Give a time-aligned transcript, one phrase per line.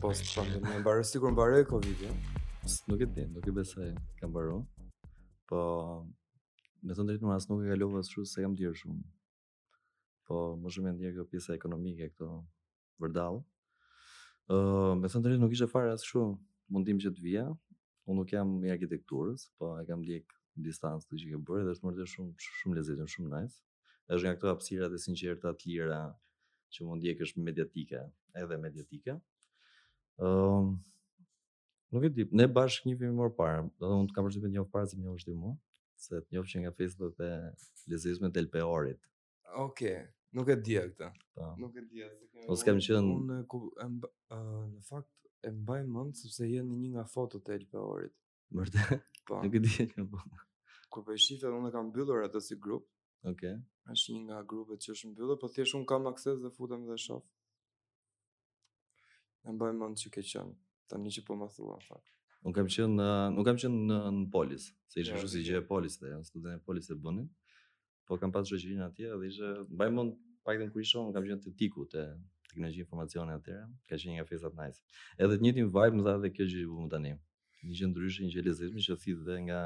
[0.00, 2.04] post pandemia mbaroi sikur mbaroi Covidi.
[2.10, 2.16] Eh?
[2.88, 3.88] Nuk e di, nuk e besoj
[4.20, 4.60] ka mbaruar.
[5.48, 5.60] Po
[6.84, 9.00] me të drejtën as nuk e kalova ashtu se kam dhier shumë.
[10.28, 12.28] Po më shumë ndjer kjo pjesa ekonomike këto
[13.04, 13.40] vërdall.
[14.52, 16.36] Ë, uh, me të drejtën nuk ishte fare as shumë
[16.74, 17.46] mundim që të vija.
[18.04, 20.36] Unë nuk jam i arkitekturës, po e kam ndjek
[20.68, 23.62] distancë të që ke bërë dhe është mërë shumë, shumë lezitën, shumë nice.
[24.12, 26.00] është nga këto hapësira të sinqerta të lira
[26.74, 28.04] që mund ndjek është mediatike
[28.44, 29.18] edhe mediatike.
[30.20, 30.66] Ëm ehm,
[31.96, 34.26] nuk e di, ne bashkë një vit më mor para, do të thonë të kam
[34.26, 35.52] vështirë një se që më u shtimu,
[36.06, 37.30] se të njoh që nga Facebook e
[37.92, 39.00] lezizme del peorit.
[39.64, 39.98] Okej, okay,
[40.36, 41.08] nuk e di këtë.
[41.34, 41.48] Po.
[41.62, 42.46] Nuk e di atë.
[42.52, 44.40] Ose kam qenë unë në ku e mba, a,
[44.74, 48.14] në fakt e mbaj mend sepse janë një nga fotot e Elpeorit.
[48.60, 49.08] Vërtet.
[49.26, 49.40] Po.
[49.40, 50.04] Nuk e di atë.
[50.12, 50.20] Po.
[50.92, 52.84] Kur po e shifë atë unë kam mbyllur atë si grup.
[53.24, 53.52] Okej.
[53.54, 53.58] Okay.
[53.96, 56.96] Është një nga grupet që është mbyllur, po thjesht un kam akses dhe futem dhe
[57.08, 57.20] shoh.
[59.48, 60.56] E mbaj mend që ke qenë.
[60.90, 62.08] Tani që po më thua fakt.
[62.46, 65.58] Unë kam qenë në, nuk kam qenë në, në polis, se ishte kështu si gjë
[65.60, 67.26] e polis, dhe janë studentë e polis e bënin.
[68.08, 71.44] Po kam pas shoqërinë atje dhe ishte mbaj mend pak të kur ishon, kam qenë
[71.44, 72.04] te Tiku te
[72.50, 74.82] teknologji informacioni atëherë, ka qenë nga fesa nice.
[75.22, 77.12] Edhe të njëjtin vibe më dha edhe kjo gjë që bëmë tani.
[77.68, 79.60] Një gjë ndryshe, një gjë që thit dhe nga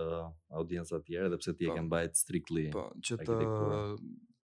[0.00, 0.24] uh,
[0.60, 1.76] audienca e tjera, edhe pse ti e po.
[1.78, 2.66] ke mbajt strictly.
[2.74, 3.38] Po, që të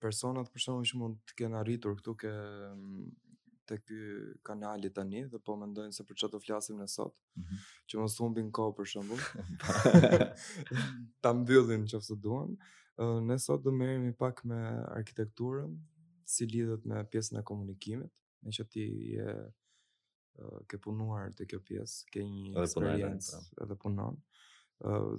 [0.03, 2.33] personat për shkakun që mund të kenë arritur këtu ke
[2.75, 3.03] mm,
[3.73, 3.98] të ky
[4.45, 7.15] kanali tani dhe po mendojnë se për çfarë do flasim ne sot.
[7.39, 7.59] Mm -hmm.
[7.89, 9.23] Që mos humbin kohë për shembull.
[11.23, 12.56] Ta mbyllin nëse duan.
[13.28, 14.59] në sot do merremi pak me
[14.98, 15.78] arkitekturën
[16.33, 18.12] si lidhet me pjesën e komunikimit,
[18.45, 18.83] në që ti
[19.17, 19.53] je
[20.69, 23.65] ke punuar të kjo pjesë, ke një eksperiencë po.
[23.65, 24.17] edhe punon.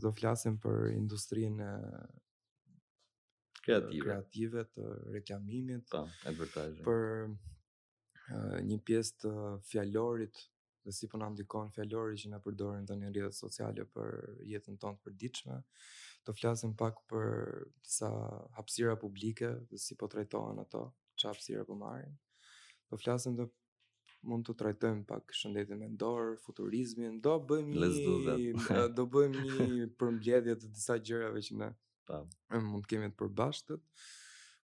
[0.02, 1.80] Do flasim për industrinë e
[3.66, 4.00] kreative.
[4.04, 6.04] kreative të reklamimit, pa,
[6.40, 6.44] po,
[6.86, 7.30] Për
[8.66, 9.32] një pjesë të
[9.68, 10.44] fjalorit,
[10.84, 14.76] dhe si po na ndikon fjalori që na përdorin tani në rrjetet sociale për jetën
[14.80, 15.58] tonë të përditshme.
[16.24, 18.10] Do të flasim pak për disa
[18.58, 20.82] hapësira publike dhe si po trajtohen ato,
[21.20, 22.16] çfarë hapësira po marrin.
[22.90, 23.48] Do të flasim dhe
[24.28, 29.64] mund të trajtojmë pak shëndetin mendor, futurizmin, do bëjmë një do, bëjmë një
[30.00, 31.72] përmbledhje të disa gjërave që ne
[32.08, 32.22] pa.
[32.60, 33.84] mund të kemi të përbashkët.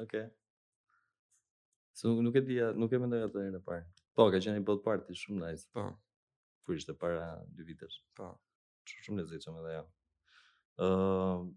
[0.03, 0.25] Okay.
[1.95, 3.85] Se nuk, nuk e di, nuk e mendoj atë herë të parë.
[4.16, 5.67] Po, ka qenë i bot party, shumë nice.
[5.73, 5.85] Po.
[6.63, 8.00] Kur ishte para dy vitesh.
[8.16, 8.34] Po.
[8.85, 9.84] Shumë shumë edhe që ja.
[10.78, 11.56] Uh, ehm,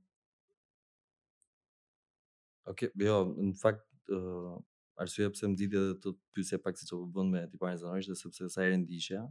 [2.71, 4.59] Oke, okay, jo, në fakt, uh, ehm,
[5.03, 8.19] arsye pse më ditë edhe të pyesje pak siç që bën me tiparin zanorisht dhe
[8.21, 9.25] sepse sa herë ndiqja,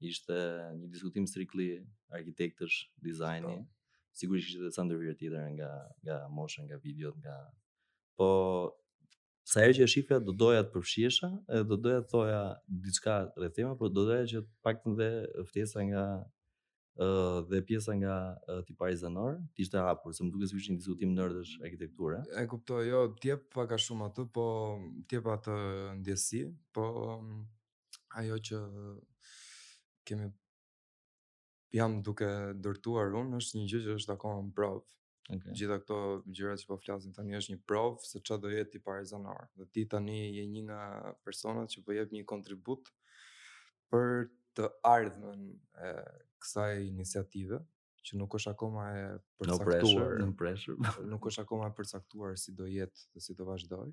[0.00, 0.34] ishte
[0.78, 1.68] një diskutim strikli
[2.14, 4.12] arkitektësh, dizajni, po.
[4.16, 5.70] sigurisht ishte sa ndërhyrje tjetër nga
[6.04, 7.34] nga moshën, nga videot, nga
[8.18, 8.28] po
[9.46, 13.14] sa herë që e shifja do doja të përfshihesha, edhe do doja të thoja diçka
[13.36, 15.10] rreth tema, por do doja që të paktën dhe
[15.50, 16.04] ftesa nga
[16.94, 18.14] ë uh, dhe pjesa nga
[18.46, 22.20] uh, tipari zanor, ti ishte hapur, se më duket sikur një diskutim ndërtesh arkitekture.
[22.38, 24.46] E kuptoj, jo, ti jep pak a shumë atë, po
[25.10, 25.56] ti pa atë
[25.98, 26.44] ndjesi,
[26.78, 26.84] po
[28.22, 28.62] ajo që
[30.04, 30.28] kemi
[31.74, 32.28] jam duke
[32.62, 34.84] dërtuar unë është një gjë që është akoma në provë.
[35.24, 35.54] Okay.
[35.58, 35.96] Gjitha këto
[36.36, 39.46] gjërat që po flasim tani është një provë se çfarë do jetë i parazonar.
[39.58, 40.80] Dhe ti tani je një nga
[41.24, 42.92] personat që po jep një kontribut
[43.92, 44.28] për
[44.58, 45.46] të ardhmën
[45.88, 45.94] e
[46.44, 47.58] kësaj iniciative
[48.04, 49.04] që nuk është akoma e
[49.40, 50.20] përcaktuar.
[50.20, 53.88] No no nuk është akoma e përcaktuar si do jetë dhe si do vazhdoj.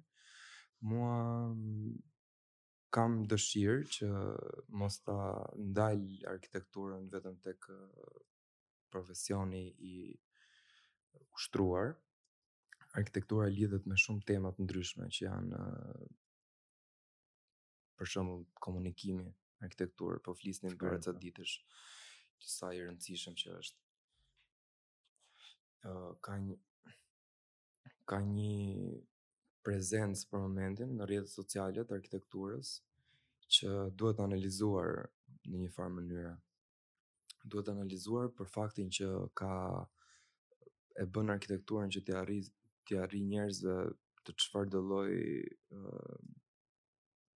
[0.85, 1.17] Mua
[2.91, 4.07] kam dëshirë që
[4.79, 5.16] mos ta
[5.56, 6.02] ndal
[6.34, 7.68] arkitekturën vetëm tek
[8.91, 9.94] profesioni i
[11.38, 11.94] ushtruar.
[13.00, 15.62] Arkitektura lidhet me shumë tema të ndryshme që janë
[18.02, 19.29] për shembull komunikimi,
[19.64, 21.22] arkitekturë, po flisnim për ato po.
[21.23, 21.55] ditësh
[22.41, 23.78] që sa i rëndësishëm që është.
[25.87, 25.94] ë
[26.26, 26.55] ka një
[28.11, 29.02] ka një
[29.66, 32.72] prezencë për momentin në rrjetet sociale të arkitekturës
[33.55, 34.96] që duhet analizuar
[35.52, 36.31] në një farë mënyrë.
[37.52, 39.09] Duhet analizuar për faktin që
[39.41, 39.52] ka
[41.03, 42.46] e bën arkitekturën që të arrij
[42.90, 43.75] të arrij njerëzve
[44.28, 45.11] të çfarë do lloj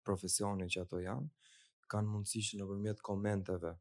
[0.06, 1.28] profesioni që ato janë,
[1.92, 3.74] kanë mundësi që nëpërmjet komenteve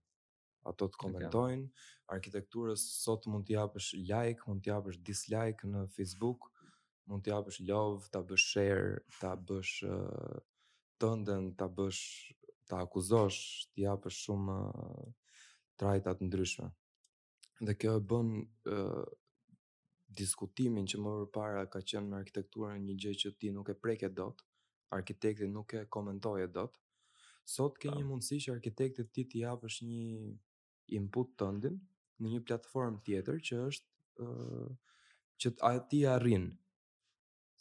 [0.70, 1.70] ato të komentojnë.
[2.14, 6.61] Arkitekturës sot mund të japësh like, mund të japësh dislike në Facebook, mm
[7.08, 10.38] mund t'ja bësh love, t'a bësh share, t'a bësh uh,
[11.02, 12.34] tëndën, t'a bësh,
[12.70, 15.34] t'a akuzosh, t'ja bësh shumë uh,
[15.82, 16.70] trajtat ndryshme.
[17.62, 19.04] Dhe kjo e bën uh,
[20.22, 23.78] diskutimin që më dhe para ka qenë në arkitekturën një gjë që ti nuk e
[23.82, 24.46] preke dot,
[24.98, 26.78] arkitekti nuk e komentoje dot,
[27.48, 30.36] sot ke një mundësi që arkitektit ti t'ja bësh një
[30.98, 31.80] input tëndin
[32.22, 34.68] në një platform tjetër që është uh,
[35.42, 35.52] që
[35.90, 36.50] ti arrin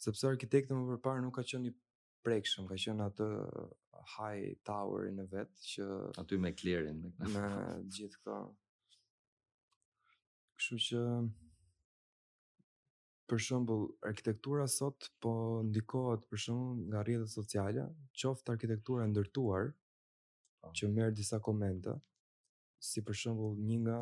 [0.01, 1.73] sepse arkitekti më përpara nuk ka qenë i
[2.25, 3.27] prekshëm, ka qenë atë
[4.15, 5.85] high tower në vet që
[6.23, 7.01] aty me klerin
[7.35, 7.43] me
[7.97, 8.37] gjithë këto.
[10.57, 11.03] Kështu që
[13.29, 15.33] për shembull arkitektura sot po
[15.69, 17.85] ndikohet për shembull nga rrjetet sociale,
[18.21, 20.71] qoftë arkitektura ndërtuar po.
[20.77, 21.93] që merr disa komente,
[22.89, 23.99] si për shembull një nga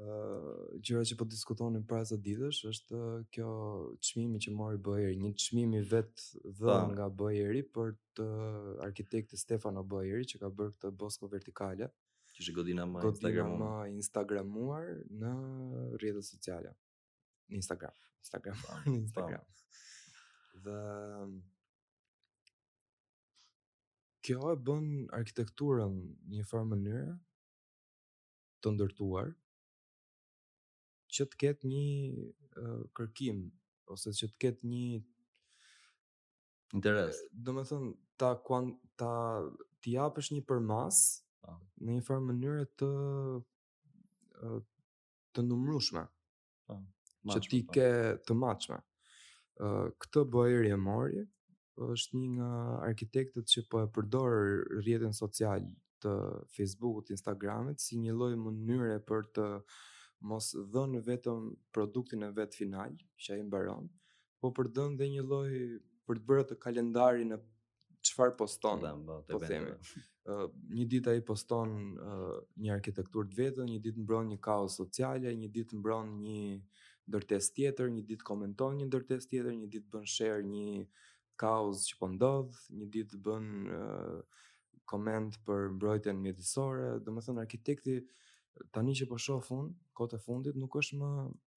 [0.00, 3.00] gjëra që po diskutonin para sa ditësh është
[3.36, 3.48] kjo
[4.06, 6.22] çmimi që mori Bëjeri, një çmim i vet
[6.58, 6.76] po.
[6.92, 8.28] nga Bëjeri për të
[8.86, 11.90] arkitektin Stefano Bëjeri që ka bërë këtë bosko vertikale.
[12.36, 13.80] Që është godina më godina Instagramuar.
[13.80, 14.90] më Instagramuar
[15.22, 15.32] në
[15.98, 16.72] rrjetet sociale.
[17.50, 17.94] Në Instagram,
[18.24, 19.44] Instagram, po, në Instagram.
[19.44, 20.62] Po.
[20.64, 20.80] Dhe
[24.24, 24.88] kjo e bën
[25.20, 26.00] arkitekturën
[26.32, 27.14] një farë mënyrë
[28.60, 29.32] të ndërtuar,
[31.20, 32.26] që të ketë një
[32.96, 33.40] kërkim
[33.92, 34.84] ose që të ketë një
[36.78, 37.18] interes.
[37.34, 37.88] Do të thon
[38.20, 39.10] ta kuan, ta
[39.82, 41.00] ti japësh një përmas
[41.42, 41.56] po.
[41.84, 42.90] në një farë mënyre të
[45.36, 46.06] të numrushme.
[46.66, 46.80] Po.
[47.34, 47.74] Që ti po.
[47.76, 47.88] ke
[48.24, 48.80] të matshme.
[49.60, 49.68] Ë
[50.00, 51.22] këtë bëj e mori
[51.90, 52.50] është një nga
[52.88, 54.34] arkitektët që po e përdor
[54.80, 55.64] rrjetin social
[56.00, 56.12] të
[56.56, 59.80] Facebook-ut, instagram si një lloj mënyre për të uh,
[60.20, 63.86] mos dhënë vetëm produktin e vetë final, që a i mbaron,
[64.40, 65.52] po për dhënë dhe një loj,
[66.08, 67.40] për të bërë të kalendari në
[68.08, 70.00] qëfar poston, dhe, dhe, po
[70.30, 74.36] Uh, një dit a i poston uh, një arkitektur të vetë, një dit mbron një
[74.44, 76.58] kaos social, një dit mbron një
[77.10, 80.84] dërtes tjetër, një dit komenton një dërtes tjetër, një dit bën share një
[81.40, 83.48] kaos që po ndodh, një dit bën
[83.80, 84.44] uh,
[84.84, 88.29] koment për mbrojtjen mjedisore, dhe më thënë arkitekti, uh,
[88.74, 91.10] tani që po shoh fun, kotë fundit nuk është më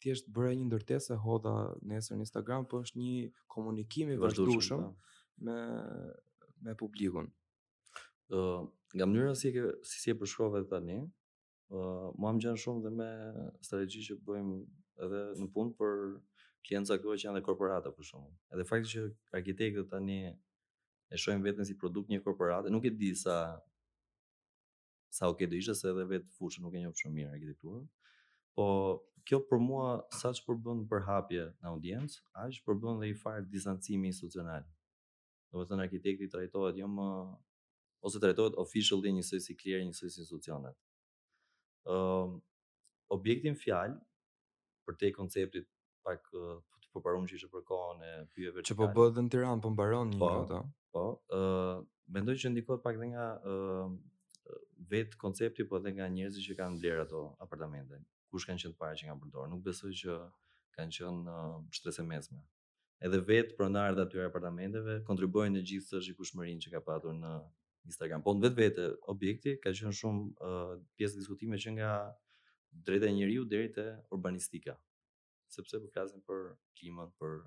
[0.03, 1.53] thjesht bëre një ndërtesë e hodha
[1.89, 3.15] nesër në Instagram, po është një
[3.55, 5.17] komunikim i vazhdueshëm po.
[5.45, 5.57] me
[6.63, 7.25] me publikun.
[8.31, 8.61] Ë, uh,
[8.95, 11.09] nga mënyra si ke, si si e përshkruave tani, ë,
[11.75, 13.09] uh, mua më shumë dhe me
[13.67, 14.59] strategji që bëjmë
[15.03, 15.97] edhe në punë për
[16.67, 18.31] klientë aktuale që janë dhe korporata për shumë.
[18.55, 19.03] Edhe fakti që
[19.41, 20.19] arkitektët tani
[21.11, 23.59] e shojmë veten si produkt një korporate, nuk e di sa
[25.13, 27.83] sa ok do ishte se edhe vetë fusha nuk e njeh shumë mirë arkitekturën.
[28.57, 28.65] Po
[29.29, 29.89] kjo për mua
[30.19, 34.65] saç po bën për hapje në audiencë, aq po bën dhe i far distancimi institucional.
[35.53, 37.07] Do të thënë arkitekti trajtohet jo më
[38.09, 40.77] ose trajtohet officially njësoj si klier njësoj si institucionet.
[41.93, 42.39] Ëm um,
[43.13, 43.93] objektin fjal
[44.87, 45.67] për te konceptit
[46.07, 49.63] pak për të përparuar që ishte për kohën e pyjeve që po bëhet në Tiranë
[49.63, 50.63] po mbaron një po, ato.
[50.93, 51.85] Po, ë uh,
[52.17, 53.85] mendoj që ndikohet pak edhe nga ë
[54.89, 57.97] vet koncepti po edhe nga njerëzit që kanë bler ato apartamente.
[58.31, 59.49] Kush kanë qenë para që kanë përdorur?
[59.51, 60.15] Nuk besoj që
[60.77, 61.37] kanë qenë
[61.77, 62.41] shtresë mesme.
[63.05, 67.33] Edhe vet pronarët aty apartamenteve kontribuojnë në gjithë të shikueshmërinë që ka patur në
[67.91, 68.23] Instagram.
[68.23, 71.93] Po vetë vetë objekti ka qenë shumë uh, pjesë diskutime që nga
[72.87, 74.77] drejta e njeriu deri te urbanistika.
[75.53, 76.47] Sepse po flasim për
[76.79, 77.43] klimën, për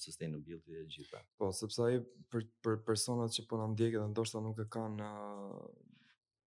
[0.00, 1.18] sustainability dhe gjitha.
[1.40, 1.96] Po, sepse ai
[2.32, 5.08] për për personat që po na ndjekin, ndoshta nuk e kanë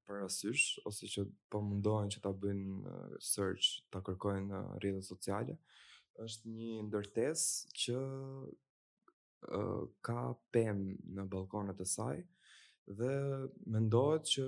[0.08, 5.58] parasysh ose që po mundohen që ta bëjnë search, ta kërkojnë në rrjetet sociale,
[6.24, 8.00] është një ndërtesë që
[10.08, 10.20] ka
[10.56, 10.80] pem
[11.18, 12.16] në balkonet e saj
[13.00, 13.12] dhe
[13.76, 14.48] mendohet që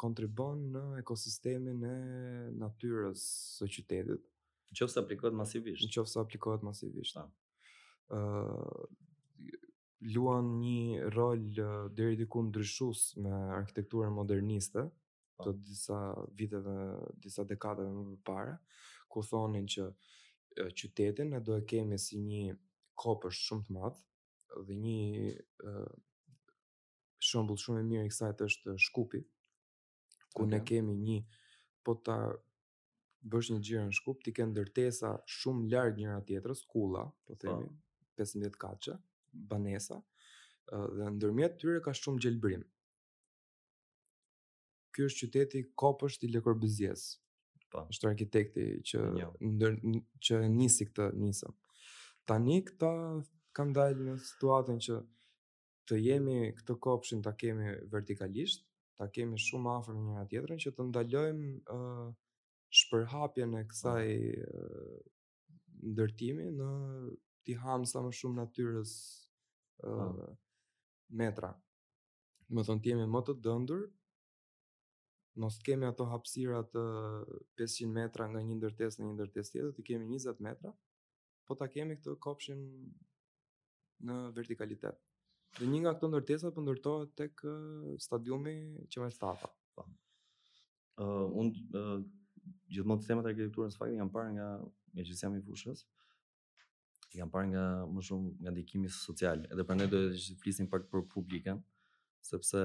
[0.00, 1.96] kontribon në ekosistemin e
[2.62, 3.24] natyrës
[3.58, 4.24] së qytetit.
[4.70, 5.86] Në aplikohet masivisht.
[5.86, 7.20] Në aplikohet masivisht.
[7.20, 7.28] ë
[8.10, 8.88] Uh,
[10.10, 11.38] luan një rol
[11.94, 14.82] deri diku ndryshues me arkitekturën moderniste
[15.44, 15.98] të disa
[16.38, 16.74] viteve,
[17.24, 18.54] disa dekadave më parë,
[19.12, 22.54] ku thonin që e, qytetin ne do e kemi si një
[23.00, 23.98] kopësh shumë të madh
[24.68, 25.32] dhe një
[27.28, 29.20] shembull shumë i mirë i kësaj është Shkupi,
[30.34, 30.50] ku okay.
[30.52, 31.18] ne kemi një
[31.86, 32.16] po ta
[33.30, 37.40] bësh një gjirë në Shkup, ti ke ndërtesa shumë larg njëra tjetrës, kulla, po, po.
[37.42, 37.86] themi, oh.
[38.20, 38.98] 15 katësha,
[39.32, 40.00] banesa
[40.70, 42.60] dhe ndërmjet tyre ka shumë gjelbrim
[45.00, 47.04] ky është qyteti kopësht i Lëkurbëzjes.
[47.70, 47.84] Po.
[47.94, 49.00] Është arkitekti që
[49.46, 49.76] ndër,
[50.26, 51.52] që nisi këtë nisëm.
[52.26, 52.90] Tani këta
[53.56, 54.96] kanë dalë në situatën që
[55.88, 58.66] të jemi këtë kopshin ta kemi vertikalisht,
[58.98, 62.10] ta kemi shumë afër në njëra tjetrën që të ndalojmë uh,
[62.80, 64.08] shpërhapjen e kësaj
[64.44, 64.98] uh,
[65.94, 66.72] ndërtimi në
[67.46, 68.92] ti ham sa më shumë natyrës
[69.86, 70.26] uh,
[71.22, 71.54] metra.
[72.50, 73.88] Më thon ti jemi më të dëndur
[75.40, 76.80] mos kemi ato hapësira të
[77.60, 80.72] 500 metra nga një ndërtesë në një ndërtesë tjetër, të kemi 20 metra,
[81.48, 82.60] po ta kemi këtë kopshin
[84.08, 84.98] në vertikalitet.
[85.58, 87.44] Dhe një nga këto ndërtesa për po ndërtohet tek
[88.08, 88.54] stadiumi
[88.92, 89.50] që me stafa.
[89.78, 89.84] Pa.
[89.84, 89.88] Po.
[91.00, 91.92] Uh, unë uh,
[92.74, 94.50] gjithmonë të temat arkitekturën së faktin janë parë nga,
[94.92, 95.86] nga që jam i fushës,
[97.16, 100.90] jam parë nga më shumë nga ndikimi social, edhe për ne do të flisim pak
[100.92, 101.62] për publikën,
[102.28, 102.60] sepse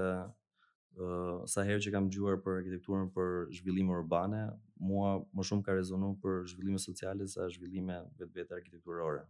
[1.46, 4.44] sa herë që kam dëgjuar për arkitekturën për zhvillime urbane,
[4.80, 9.26] mua më shumë ka rezonuar për zhvillime sociale sa zhvillime vetë arkitekturore.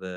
[0.00, 0.14] Dhe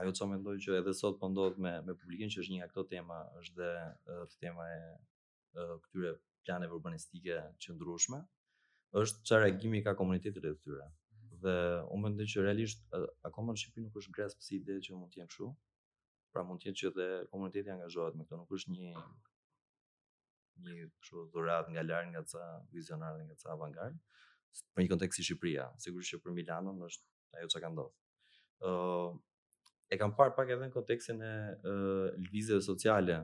[0.00, 1.28] ajo që mendoj që edhe sot po
[1.66, 3.70] me me publikun që është një nga këto tema është dhe
[4.10, 6.14] këtë tema e këtyre
[6.46, 7.78] planeve urbanistike që
[9.00, 10.86] është çfarë reagimi ka komuniteti të tyre.
[11.42, 11.54] Dhe
[11.94, 12.82] unë mendoj që realisht
[13.24, 15.50] akoma në Shqipëri nuk është grasp si ide që mund të jenë kështu
[16.34, 18.88] pra mund të jetë që dhe komuniteti angazhohet me këto, nuk është një
[20.64, 23.96] një kështu dhurat nga lart nga ca vizionare nga ca avangard
[24.74, 29.98] për një kontekst Shqipëria sigurisht që për Milanon është ajo çka ka ndodhur ë e
[30.00, 31.32] kam parë pak edhe në kontekstin e
[32.28, 33.18] lvizjeve sociale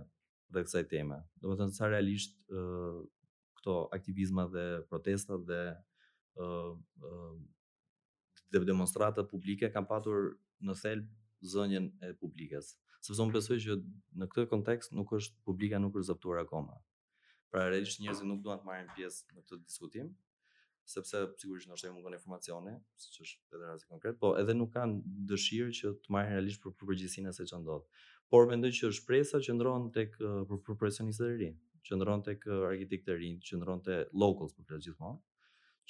[0.54, 2.62] dhe kësaj teme do të thonë sa realisht ë
[3.60, 5.60] këto aktivizma dhe protestat dhe
[6.38, 6.46] ë
[8.54, 10.32] dhe demonstrata publike kanë patur
[10.64, 11.06] në thelb
[11.52, 12.70] zënjen e publikës.
[13.04, 13.74] Sepse unë besoj që
[14.22, 16.76] në këtë kontekst nuk është publika nuk është zaptuar akoma.
[17.50, 20.08] Pra realisht njerëzit nuk duan të marrin pjesë në këtë diskutim,
[20.92, 22.72] sepse sigurisht ndoshta mund të informacione,
[23.02, 24.98] siç është edhe rasti konkret, po edhe nuk kanë
[25.32, 27.86] dëshirë që të marrin realisht për përgjegjësinë se ç'a ndodh.
[28.32, 33.42] Por mendoj që shpresa qëndron tek për profesionistët e rinj, qëndron tek arkitektët e rinj,
[33.50, 35.22] qëndron tek locals më thel gjithmonë,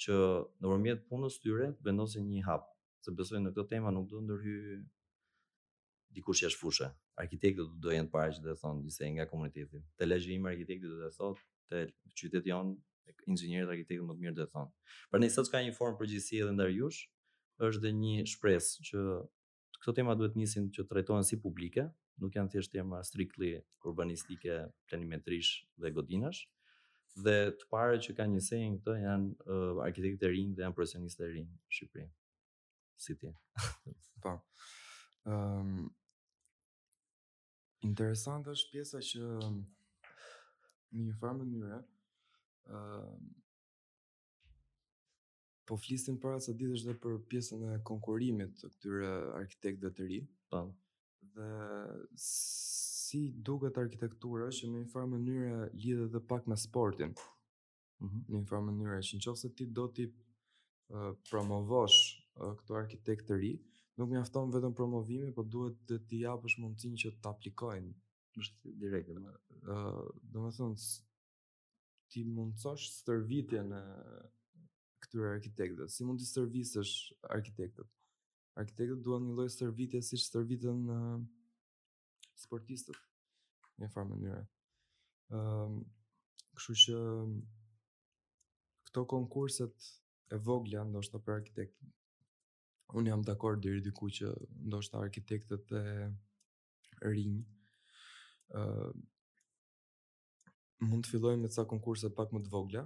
[0.05, 0.17] që
[0.61, 2.69] nëpërmjet punës tyre vendosen një hap,
[3.05, 4.77] se në këtë temë nuk duan ndërhyj
[6.17, 6.87] dikush që është fushë.
[7.23, 9.83] Arkitektët do të dojnë të paraqiten dhe thonë disa nga komuniteti.
[9.97, 11.81] Te lexhi i arkitektit do të thotë te
[12.21, 12.73] qyteti jon
[13.31, 14.75] inxhinierët arkitektët më të mirë do të thonë.
[15.11, 17.01] Prandaj sot ka një formë përgjithësi edhe ndër jush,
[17.67, 19.05] është dhe një shpresë që
[19.81, 21.87] këto tema duhet të nisin që të trajtohen si publike,
[22.21, 23.51] nuk janë thjesht tema strictly
[23.85, 26.45] urbanistike, planimetrish dhe godinash
[27.17, 31.55] dhe të parë që kanë një sejnë këto janë uh, dhe janë profesionistë të rinjë,
[31.73, 32.09] Shqipëri.
[33.03, 33.29] si ti.
[34.21, 34.21] Ta.
[34.23, 34.31] Po.
[35.25, 35.87] Um, ehm,
[37.85, 39.51] Interesant është pjesa që në
[41.01, 43.19] një farë mënyre ë uh,
[45.67, 50.27] po flisim para se ditës dhe për pjesën e konkurimit të këtyre arkitektëve të rinj.
[50.49, 50.63] Po.
[51.35, 51.47] Dhe
[52.25, 57.13] si duket arkitektura që në një farë mënyre lidhet edhe pak me sportin.
[58.01, 58.13] Mhm.
[58.23, 62.01] Mm në një farë mënyre, nëse ti do ti uh, promovosh
[62.39, 63.53] uh, këtë arkitekt të ri,
[63.97, 67.93] nuk mjafton vetëm promovimi, por duhet të ti japësh mundësinë që të aplikojnë.
[68.45, 70.03] Është direkt, ëh,
[70.35, 70.77] domethënë
[72.13, 73.79] ti mund të stërvitje në
[75.05, 75.87] këtyre arkitektëve.
[75.95, 76.93] Si mund të stërvisësh
[77.37, 77.89] arkitektët?
[78.61, 80.99] Arkitektët duan një lloj stërvitje si stërvitën në
[82.45, 82.97] sportistët
[83.77, 84.45] në një farë mënyrë.
[85.37, 85.81] Ëm,
[86.59, 87.01] kështu që
[88.87, 89.91] këto konkurset
[90.29, 91.95] e vogla ndoshta për arkitektin
[92.93, 94.27] un jam dakor deri diku që
[94.67, 95.83] ndoshta arkitektët e
[97.11, 97.41] rinj
[98.55, 98.91] ë uh,
[100.87, 102.83] mund të fillojnë me ca konkurse pak më të vogla.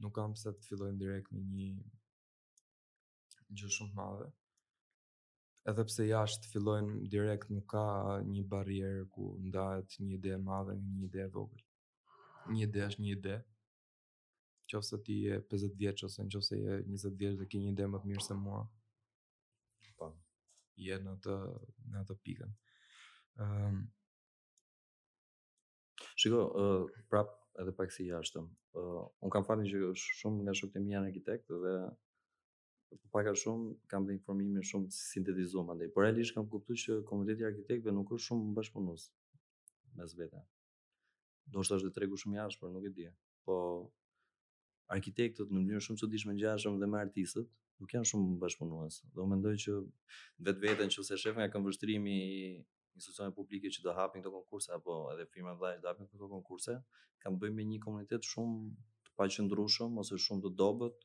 [0.00, 1.66] Nuk kam pse të fillojnë direkt me një
[3.58, 4.30] gjë shumë të madhe.
[5.72, 7.84] Edhe pse jashtë fillojnë direkt nuk ka
[8.28, 11.62] një barrierë ku ndahet një ide e madhe me një ide e vogël.
[12.52, 13.36] Një ide është një ide.
[14.74, 18.00] Nëse ti je 50 vjeç ose nëse je 20 vjeç dhe ke një ide më
[18.02, 18.58] të mirë se mua,
[20.80, 21.34] je në të
[21.92, 22.54] në atë pikën.
[23.40, 23.84] Ëm ehm, um...
[26.18, 27.30] Shiko, uh, prap
[27.62, 28.44] edhe pak si jashtëm.
[28.78, 31.72] Uh, un kam fatin që shumë nga shokët e mi janë arkitekt dhe
[32.94, 35.88] po paka shumë kam dhe informimin shumë sintetizuar mandej.
[35.94, 39.08] Por realisht kam kuptuar që komuniteti i arkitektëve nuk është shumë bashkëpunues
[39.98, 40.42] mes vetë.
[41.54, 43.08] Do të thashë tregu shumë jashtë, por nuk e di.
[43.48, 43.56] Po
[44.94, 47.50] arkitektët në mënyrë shumë çuditshme ngjashëm dhe me artistët,
[47.82, 48.98] nuk janë shumë bashkëpunues.
[49.16, 49.74] Do mendoj që
[50.46, 52.44] vetveten nëse shef nga këmbështrimi i
[52.98, 56.76] institucione publike që do hapin këto konkurse apo edhe firma vllaj do hapin këto konkurse,
[57.24, 58.70] kam bëj me një komunitet shumë
[59.08, 60.96] të paqëndrueshëm ose shumë të dobët,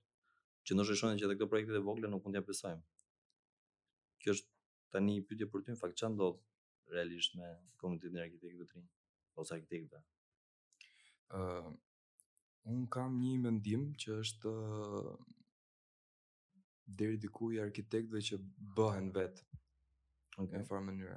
[0.67, 2.83] që ndoshta shohin që këto projekte të vogla nuk mund t'ia besojmë.
[4.21, 4.49] Kjo është
[4.93, 6.39] tani një pyetje për ty, në fakt çan ndodh
[6.93, 7.49] realisht me
[7.81, 8.89] komunitetin e arkitektëve të ynë
[9.41, 10.03] ose arkitektëve.
[11.37, 11.73] ë uh,
[12.69, 14.53] un kam një mendim që është
[16.95, 18.39] deri diku i arkitektëve që
[18.77, 19.45] bëhen vetë
[20.39, 20.55] Okay.
[20.61, 21.15] Në farë mënyrë.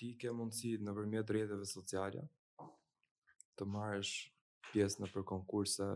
[0.00, 2.22] Ti ke mundësi nëpërmjet rrjeteve sociale
[3.58, 4.12] të marrësh
[4.70, 5.88] pjesë në për konkurse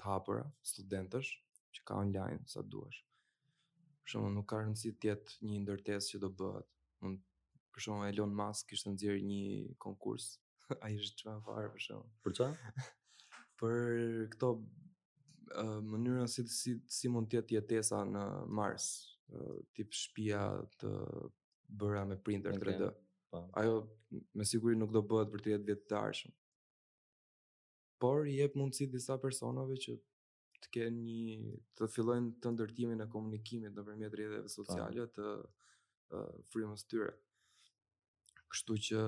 [0.00, 1.30] të hapëra studentësh
[1.76, 3.04] që ka online sa duash.
[4.02, 6.66] Për shembull, nuk ka rëndësi të jetë një ndërtesë që do bëhet.
[7.06, 7.22] Mund
[7.76, 10.32] për shembull Elon Musk kishte nxjerrë një konkurs,
[10.82, 12.14] ai është çfarë fare për shembull.
[12.26, 12.72] Për çfarë?
[13.62, 14.02] për
[14.34, 14.52] këto
[15.56, 18.24] mënyra si si, si mund të jetë jetesa në
[18.56, 18.88] Mars,
[19.76, 20.42] tip shtëpia
[20.80, 20.90] të
[21.82, 22.88] bëra me printer 3D.
[23.30, 23.42] Po.
[23.60, 23.74] Ajo
[24.40, 26.34] me siguri nuk do bëhet për të jetë vetë të arshëm.
[28.02, 29.98] Por i jep mundësi disa personave që
[30.64, 34.52] të kenë një të fillojnë të ndërtimin e komunikimit nëpërmjet rrjeteve po.
[34.54, 35.38] sociale të
[36.50, 37.12] frymës tyre.
[38.48, 39.00] Kështu që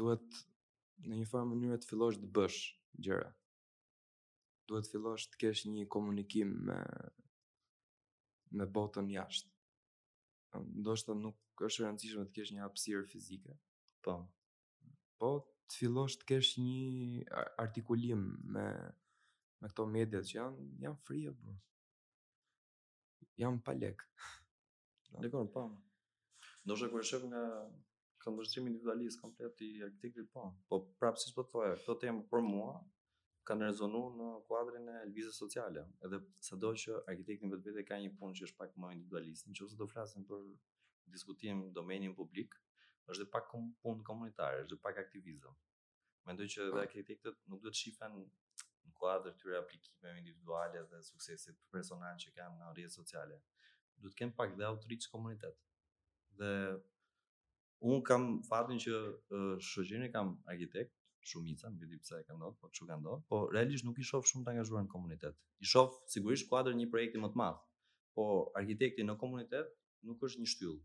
[0.00, 0.42] duhet
[1.06, 2.58] në një farë mënyrë të fillosh të bësh
[3.06, 3.30] gjëra
[4.68, 6.76] duhet të fillosh të kesh një komunikim me
[8.58, 9.50] me botën jashtë.
[10.80, 13.56] Ndoshta nuk është e rëndësishme të kesh një hapësirë fizike.
[14.06, 14.14] Po.
[15.20, 15.30] Po
[15.68, 17.24] të fillosh të kesh një
[17.64, 18.68] artikulim me
[19.62, 21.54] me këto media që janë janë free apo
[23.42, 24.02] janë pa lek.
[25.24, 25.64] Dhe po, po.
[26.68, 27.42] Ndoshta kur shoh nga
[28.22, 30.48] këmbështrimi individualist komplet i arkitektit po.
[30.68, 32.76] Po prapë siç po thoya, këto tema për mua
[33.48, 38.10] kanë rezonuar në kuadrin e lvizjes sociale, edhe sado që arkitekti në vetvete ka një
[38.20, 40.42] punë që është pak më individualist, nëse do të flasim për
[41.14, 42.58] diskutimin në domenin publik,
[43.08, 45.56] është dhe pak kom punë komunitare, është dhe pak aktivizëm.
[46.28, 51.00] Mendoj që edhe arkitektët nuk do të shih tani në kuadër këtyre aplikimeve individuale dhe
[51.08, 53.40] suksesit personal që kanë në rrjetet sociale.
[53.96, 55.56] Duhet të kenë pak dhe autorit komunitet.
[56.38, 56.52] Dhe
[57.88, 59.00] un kam fatin që
[59.70, 63.22] shoqërinë kam arkitekt shumica, nuk e di e ka ndodhur, po çu ka ndodhur.
[63.28, 65.36] Po realisht nuk i shoh shumë të angazhuar në komunitet.
[65.60, 67.60] I shoh sigurisht kuadër një projekti më të madh.
[68.14, 68.26] Po
[68.58, 69.72] arkitekti në komunitet
[70.08, 70.78] nuk është një shtyll.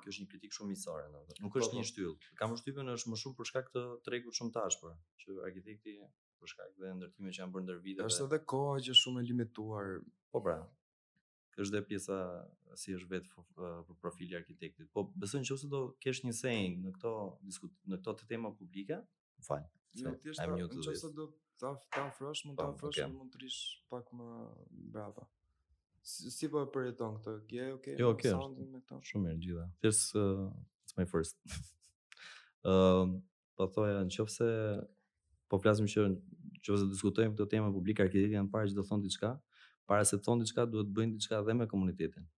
[0.00, 1.78] Kjo është një kritik shumë miqësore, domethënë, nuk po, është po.
[1.80, 2.14] një shtyll.
[2.40, 5.96] Kam vështirë në është më shumë për shkak të tregut shumë të ashpër, që arkitekti
[6.40, 8.08] për shkak të ndërtimeve që janë bërë ndër vite.
[8.12, 9.90] Është edhe koha që është shumë e limituar.
[10.30, 10.58] Po pra,
[11.58, 12.16] është dhe pjesa
[12.78, 14.88] si është vetë për profili arkitektit.
[14.94, 17.14] Po besoj nëse do kesh një saying në këto
[17.48, 19.00] diskut në këto të tema publike,
[19.46, 19.64] fal.
[19.98, 21.26] Në thjesht nëse do
[21.60, 23.10] ta ta afrosh, mund ta afrosh, okay.
[23.12, 23.58] mund të rish
[23.90, 24.28] pak më
[24.94, 25.26] brava.
[26.00, 27.34] Si, si po e përjeton këtë?
[27.52, 27.96] Je okay?
[28.00, 28.30] Jo, okay.
[28.32, 29.66] është, Shumë mirë gjitha.
[29.82, 30.46] Thjesht uh,
[30.86, 31.36] it's my first.
[32.64, 33.18] Ëm, um, uh,
[33.58, 34.50] po në thoya nëse
[35.50, 39.34] po flasim që nëse diskutojmë këto tema publike arkitektit janë parë që do thon diçka,
[39.90, 42.28] para se të thonë diçka duhet të bëjnë diçka edhe me komunitetin.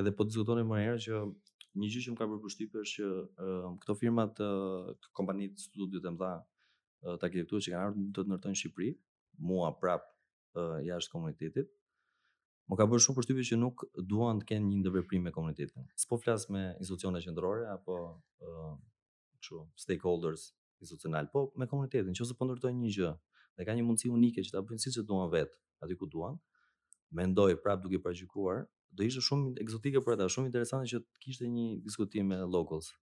[0.00, 1.18] Edhe po diskutonim më herë që
[1.82, 3.08] një gjë që më ka bërë përshtypje është që
[3.44, 6.30] uh, këto firma uh, të kompanitë studio të mëdha
[7.04, 8.90] të arkitekturës që kanë ardhur do të ndërtojnë në Shqipëri,
[9.44, 10.06] mua prap
[10.56, 11.74] uh, jashtë komunitetit.
[12.72, 15.84] Më ka bërë shumë përshtypje që nuk duan të kenë një ndërveprim me komunitetin.
[16.00, 17.98] S'po flas me institucione qendrore apo
[18.46, 18.72] uh,
[19.44, 20.46] çu stakeholders
[20.80, 23.12] institucional, po me komunitetin, nëse po ndërtojnë një gjë
[23.60, 25.52] dhe ka një mundësi unike që ta bëjnë siç e duan vet,
[25.84, 26.40] aty ku duan,
[27.10, 28.64] mendoj prap duke parajkuar,
[28.94, 32.92] do ishte shumë eksotike, për ata, shumë interesante që kishte një diskutim me locals.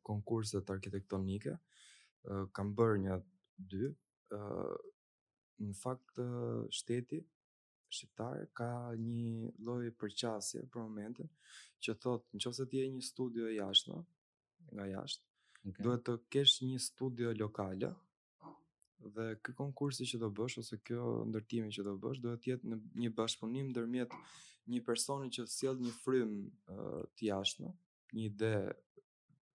[0.05, 1.55] konkurset arkitektonike,
[2.29, 3.15] uh, kam bërë një
[3.71, 3.89] dy,
[4.37, 4.75] uh,
[5.67, 7.23] në fakt uh, shteti,
[7.91, 11.27] Shqiptar ka një lloj përqasje për momentin
[11.83, 13.97] që thotë nëse ti je një studio jashtë,
[14.77, 15.25] nga jashtë,
[15.61, 15.83] Okay.
[15.85, 17.89] Duhet të kesh një studio lokale
[19.17, 22.69] dhe kë konkursi që do bësh ose kjo ndërtimi që do bësh duhet të jetë
[22.71, 24.15] në një bashkëpunim ndërmjet
[24.73, 26.33] një personi që sjell një frym
[26.73, 27.73] uh, të jashtëm,
[28.17, 28.51] një ide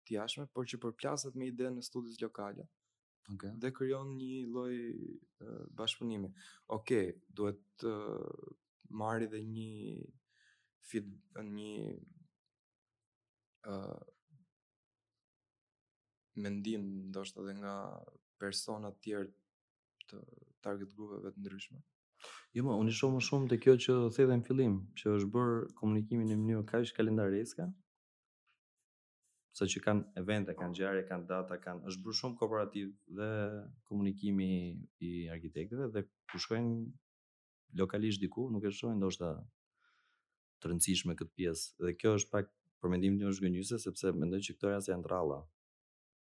[0.06, 2.68] të jashtëm, por që përplaset me idenë në studios lokale.
[3.34, 3.54] Okay.
[3.64, 6.32] Dhe krijon një lloj uh, bashkëpunimi.
[6.80, 8.52] Okej, okay, duhet të uh,
[9.04, 9.70] marrë dhe një
[10.92, 11.10] fit,
[11.54, 11.76] një
[13.74, 13.78] ë
[16.44, 17.74] mendim ndoshta edhe nga
[18.40, 19.32] persona të tjerë
[20.12, 20.16] të
[20.66, 21.80] target grupeve të ndryshme.
[22.58, 25.50] Jo, më unë shoh më shumë të kjo që thëdhem në fillim, që është bër
[25.80, 27.68] komunikimin në mënyrë kaq kalendareska,
[29.58, 33.30] sa që kanë evente, kanë gjarje, kanë data, kanë është bërë shumë kooperativ dhe
[33.90, 34.50] komunikimi
[35.10, 36.76] i arkitektëve dhe ku shkojnë
[37.80, 39.30] lokalisht diku, nuk e shohin ndoshta
[40.64, 41.66] të rëndësishme këtë pjesë.
[41.86, 45.08] Dhe kjo është pak për mendimin tim është gënjyse sepse mendoj që këto raste janë
[45.08, 45.24] të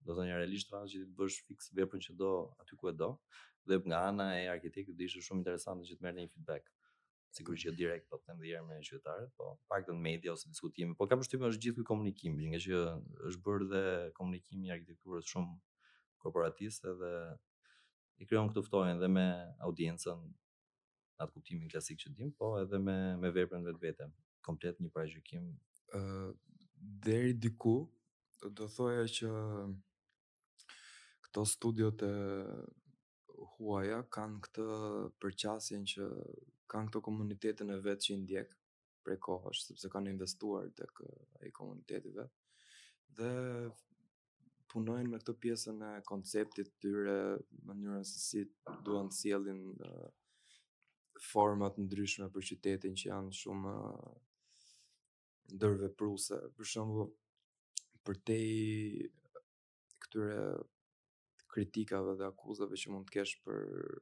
[0.05, 2.31] do të një realisht rrasë që ti të bësh fix veprën që do
[2.63, 3.11] aty ku e do,
[3.69, 6.71] dhe nga ana e arkitektit dhe ishë shumë interesante që të merë një feedback.
[7.35, 10.49] Sigur që direkt po të them dhe me qytetarët, po pak të në media ose
[10.51, 12.81] diskutime po kam përshtypjen është gjithë ky komunikim, nga që
[13.29, 13.83] është bërë dhe
[14.17, 15.55] komunikimi i arkitekturës shumë
[16.25, 17.11] korporatist edhe
[18.21, 19.25] i krijon këtë ftojën dhe me
[19.67, 20.25] audiencën
[21.23, 24.09] atë kuptimin klasik që dim, po edhe me me veprën vetvete,
[24.43, 25.47] komplet një parajgjykim
[25.95, 26.27] ë uh,
[27.05, 27.77] deri diku
[28.59, 29.31] do thoya që
[31.31, 32.11] këto studiot e
[33.55, 34.63] huaja kanë këtë
[35.23, 36.07] përqasjen që
[36.71, 38.57] kanë këto komunitetin e vetë që i ndjek
[39.05, 41.07] prej kohësh, sepse kanë investuar të kë
[41.47, 42.25] e komunitetive,
[43.17, 43.31] dhe
[44.71, 47.15] punojnë me këtë pjesën e konceptit tyre,
[47.67, 48.43] mënyrën se si
[48.85, 49.63] duan të sjellin
[51.31, 53.73] format ndryshme për qytetin që janë shumë
[55.55, 56.39] ndërvepruese.
[56.55, 57.09] Për shembull,
[58.07, 58.37] për te
[60.05, 60.37] këtyre
[61.51, 63.99] kritikave dhe akuzave që mund të kesh për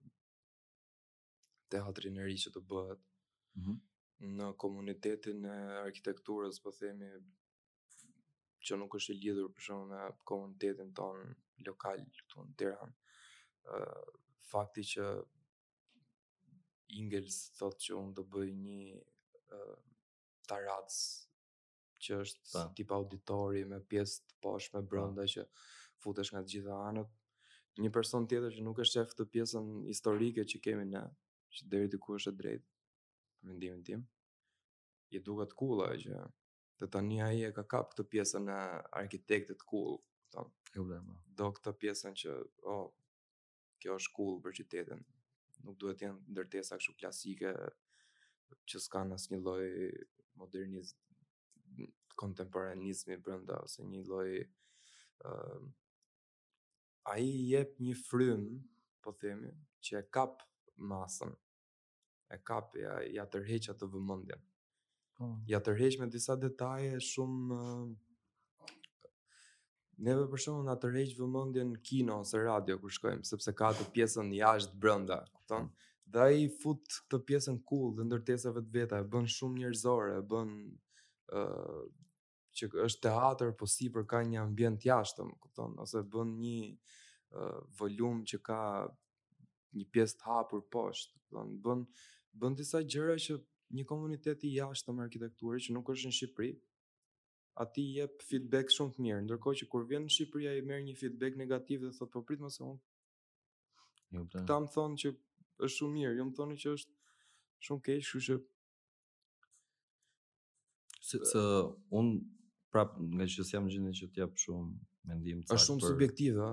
[1.74, 3.02] teatrin e ri që të bëhet.
[3.58, 3.78] Mm -hmm.
[4.40, 7.10] Në komunitetin e arkitekturës, po themi,
[8.68, 11.30] që nuk është i lidhur për shumë me komunitetin tonë
[11.68, 12.98] lokal këtu në Tiranë.
[13.76, 14.08] Uh,
[14.52, 15.06] fakti që
[17.02, 19.78] Ingels thot që unë të bëj një uh,
[20.52, 20.98] taradës
[22.04, 22.60] që është po.
[22.60, 24.88] tipa tip auditori me pjesë të poshme po.
[24.90, 25.44] brënda që
[26.04, 27.19] futesh nga të gjitha anët,
[27.80, 31.02] një person tjetër që nuk është shef të pjesën historike që kemi ne,
[31.56, 34.04] që deri diku është e drejtë për mendimin tim.
[35.16, 36.20] I duket cool ajo që
[36.82, 38.60] të tani ai e ka kap këtë pjesën e
[39.02, 39.98] arkitektit cool,
[40.34, 40.52] thon.
[40.76, 40.86] Jo
[41.40, 42.36] Do këtë pjesën që,
[42.74, 42.86] oh,
[43.82, 45.02] kjo është cool për qytetin.
[45.66, 47.54] Nuk duhet të jenë ndërtesa kështu klasike
[48.70, 49.66] që s'kan asnjë lloj
[50.40, 50.96] modernizm,
[52.20, 55.70] kontemporanizmi brenda ose një lloj uh,
[57.10, 58.44] a i jep një frym,
[59.02, 59.50] po themi,
[59.86, 60.44] që e kap
[60.92, 61.32] masën,
[62.30, 64.38] e kap, ja, ja tërheq atë vëmëndje.
[65.18, 65.32] Po.
[65.50, 67.60] Ja tërheq me disa detaje shumë,
[70.06, 73.90] neve për shumë nga tërheq vëmëndje në kino ose radio, kur shkojmë, sepse ka të
[73.98, 75.72] pjesën jashtë brënda, këton,
[76.14, 80.16] dhe i fut të pjesën kullë cool dhe ndërtesave të veta, e bën shumë njërzore,
[80.22, 80.56] e bën,
[81.40, 81.84] uh,
[82.60, 88.24] që është teatr, po sipër ka një ambient jashtëm, kupton, ose bën një uh, volum
[88.28, 88.60] që ka
[89.78, 91.86] një pjesë të hapur poshtë, kupton, bën
[92.42, 93.38] bën disa gjëra që
[93.78, 96.52] një komunitet i jashtëm arkitekturës që nuk është në Shqipëri,
[97.64, 100.96] aty jep feedback shumë të mirë, ndërkohë që kur vjen në Shqipëri ai merr një
[101.00, 102.80] feedback negativ dhe thotë po prit më se unë.
[104.16, 104.46] Jo, po.
[104.50, 105.12] Tam thonë që
[105.68, 106.98] është shumë mirë, jo më thoni që është
[107.68, 108.42] shumë keq, kështu që
[111.10, 111.44] se se
[112.74, 114.72] prap nga që s'jam gjendje që t'jap shumë
[115.10, 115.56] mendim të.
[115.56, 115.92] Është shumë për...
[115.94, 116.50] subjektive,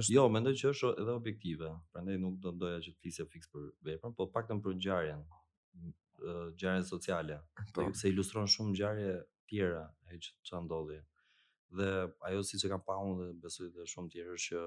[0.00, 1.72] është Jo, mendoj që është edhe objektive.
[1.92, 5.24] Prandaj nuk do doja që të flisja fiks për veprën, po paktën për ngjarjen,
[6.56, 7.40] ngjarjen sociale.
[7.76, 7.86] Po.
[7.98, 9.12] Se ilustron shumë ngjarje
[9.50, 11.00] tjera e që që ndodhi.
[11.76, 11.90] Dhe
[12.30, 14.64] ajo si që kam pa unë dhe besoj dhe shumë të është që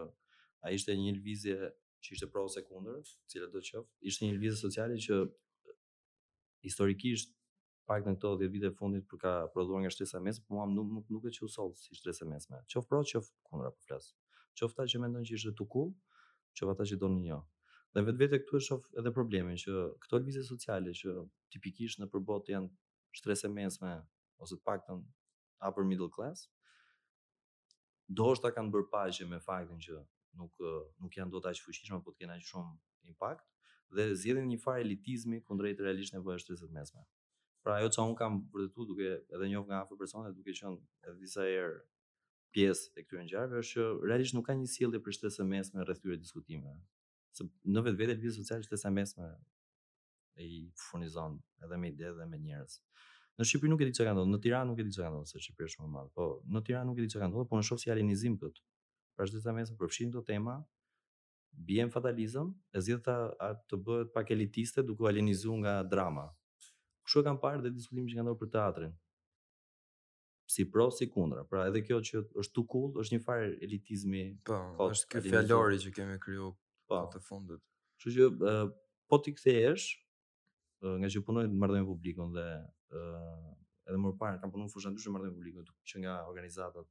[0.65, 1.71] a ishte një lëvizje
[2.05, 5.19] që ishte pro sekundër, cilë do qëfë, ishte një lëvizje sociale që
[6.65, 7.33] historikisht
[7.85, 10.87] pak në këto 10 vite fundit për ka prodhuar nga shtresa mesme, por mua nuk
[10.95, 12.61] nuk, nuk e çu sot si shtresa mesme.
[12.71, 14.07] Qof pro, qof kundra po flas.
[14.57, 15.91] Qof ata që mendojnë që ishte tu cool,
[16.57, 17.39] qof ata që donin jo.
[17.95, 21.13] Dhe vetvete këtu e shoh edhe problemin që këto lëvizje sociale që
[21.53, 22.71] tipikisht në përbot janë
[23.21, 23.91] shtresa mesme
[24.43, 25.03] ose të paktën
[25.69, 26.47] upper middle class,
[28.09, 30.01] doshta kanë bërë paqe me faktin që
[30.41, 30.65] nuk
[31.03, 33.45] nuk janë dot aq fuqishëm por të kenë aq shumë impakt
[33.95, 37.05] dhe zgjedhin një farë elitizmi kundrejt realisht nevojës së shtresës mesme.
[37.65, 40.75] Pra ajo që unë kam vërdetu duke edhe njof nga afër personet duke qënë
[41.09, 41.71] edhe disa erë
[42.53, 46.03] pjesë e këtyre njarëve, është që realisht nuk ka një sildje për shtesë mesme rrëth
[46.03, 46.75] tyre diskutime.
[47.35, 49.31] Se në vetë e vizë social shtesë mesme
[50.37, 52.77] e i furnizon edhe me ide dhe me njerës.
[53.39, 55.41] Në Shqipëri nuk e di çka ndodhë, në Tiranë nuk e di çka ndodhë, se
[55.41, 56.13] Shqipëria është shumë e madhe.
[56.19, 58.61] Po, në Tiranë nuk e di çka ndodhë, po në shoh si alinizim kët.
[59.17, 60.59] Pra është disa përfshin këto tema,
[61.71, 63.17] bien fatalizëm, e zgjidhta
[63.67, 66.29] të bëhet pak elitiste duke u nga drama,
[67.05, 68.93] kush e kanë parë dhe diskutimin që kanë dhënë për teatrin.
[70.53, 71.43] Si pro si kundra.
[71.49, 74.25] Pra edhe kjo që është too cool, është një farë elitizmi.
[74.49, 74.59] Po,
[74.93, 76.49] është ky fjalori që kemi kriju
[76.89, 77.11] pa po.
[77.15, 77.61] të fundit.
[78.01, 78.65] Kështu që uh,
[79.09, 79.87] po ti kthehesh
[80.85, 83.47] uh, nga që punoj në marrëdhënie publikun dhe uh,
[83.85, 86.89] edhe më parë kam punuar në fusha ndryshe marrëdhënie publikun që nga organizatat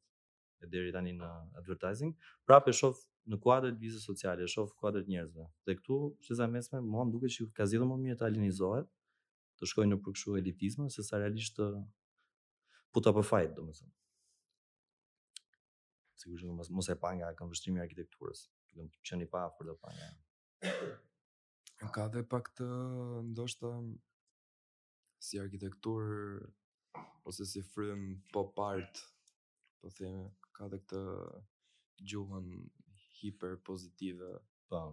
[0.65, 2.13] e deri tani në advertising,
[2.49, 2.99] prapë shoh
[3.29, 5.47] në kuadrin e vizës sociale, shoh kuadrin e njerëzve.
[5.67, 8.87] Dhe këtu, shteza mesme, mua më duket se ka zgjedhur më mirë ta alinizohet,
[9.59, 11.67] të shkojnë në përkëshu elitizme, se sa realisht të
[12.95, 13.95] puta për fajt, do më thëmë.
[16.25, 19.77] Sigur kështë mos e panga, kanë vështrimi arkitekturës, që kanë që një pa afrë dhe
[19.85, 20.11] panga.
[21.85, 22.69] Në ka dhe pak të
[23.31, 23.73] ndoshtë
[25.27, 26.09] si arkitektur,
[27.29, 29.03] ose si frim pop art,
[29.81, 31.05] po themi, ka dhe këtë
[32.11, 32.51] gjuhën
[33.21, 34.35] hiper pozitive,
[34.71, 34.85] po.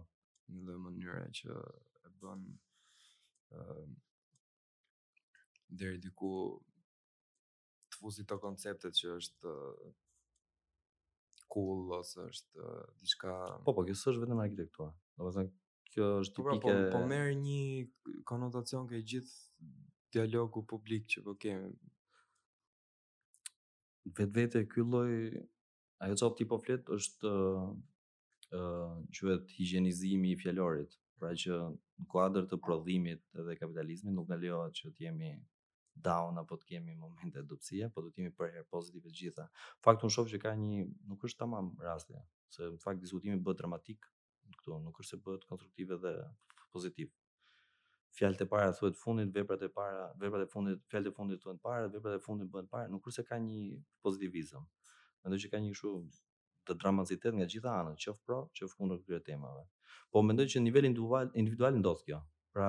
[0.52, 1.52] në dhe mënyre që
[2.06, 3.68] e bënë
[5.74, 6.32] deri diku
[7.92, 9.54] të fusi të konceptet që është
[11.52, 12.66] cool ose është
[13.00, 13.32] diçka
[13.66, 14.90] Po po, kjo s'është vetëm arkitektura.
[15.20, 15.52] Domethënë
[15.92, 16.74] kjo është po, pra, tipike.
[16.92, 19.68] Po po merr një konotacion ke gjithë
[20.12, 21.72] dialogu publik që po kemi.
[24.18, 25.12] Vetvete ky lloj
[26.02, 30.96] ajo çop tipo flet është ë uh, quhet higjienizimi i fjalorit.
[31.22, 35.30] Pra që në kuadër të prodhimit dhe kapitalizmit nuk na lejohet që të jemi
[36.00, 39.46] down apo të kemi momente dobësie, po do të kemi për herë pozitive të gjitha.
[39.86, 42.14] unë shoh që ka një nuk është tamam rasti,
[42.48, 44.06] se në fakt diskutimi bëhet dramatik
[44.58, 46.14] këtu, nuk është se bëhet konstruktive dhe
[46.72, 47.08] pozitiv.
[48.16, 51.58] Fjalët e para thuhet fundit, veprat e para, veprat e fundit, fjalët e fundit thuhen
[51.58, 54.64] para, veprat e fundit bëhen para, nuk është se ka një pozitivizëm.
[55.24, 55.92] Mendoj që ka një kështu
[56.68, 59.64] të dramacitet nga gjitha anët, qof pro, qof kundër këtyre temave.
[60.12, 62.18] Po mendoj që në nivel individual individual ndodh kjo.
[62.52, 62.68] Pra,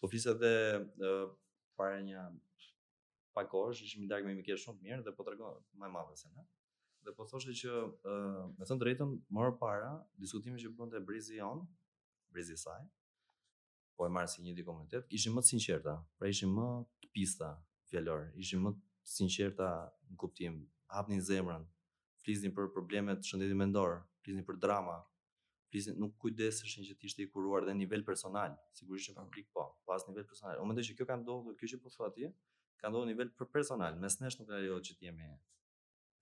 [0.00, 0.52] po flisë edhe
[1.76, 2.18] para një
[3.36, 6.16] pa kohësh, ishim një darkë me mikesh shumë mirë dhe po të më me madhe
[6.16, 6.44] se në.
[7.06, 7.72] Dhe po thoshte që,
[8.12, 9.90] uh, me thënë drejtën, mërë para,
[10.22, 11.66] diskutimi që bënte brizi jonë,
[12.34, 12.80] brizi saj,
[13.96, 16.66] po e marë si një di komunitet, ishim më të sinqerta, pra ishim më
[17.04, 17.52] të pista,
[17.92, 19.68] fjallor, ishim më të sinqerta
[20.10, 20.58] në kuptim,
[20.96, 21.68] hapnin zemrën,
[22.24, 24.96] flisnin për problemet shëndetit mendor, flisnin për drama,
[25.80, 29.42] shtëpisë, nuk kujdesesh që ti ishte i kuruar dhe në nivel personal, sigurisht që kanë
[29.52, 29.52] po.
[29.52, 30.58] po, pas nivel personal.
[30.60, 32.30] Unë mendoj se kjo ka ndodhur, kjo që po thua ti,
[32.80, 35.30] ka ndodhur nivel për personal, mes nesh nuk ajo që ti jemi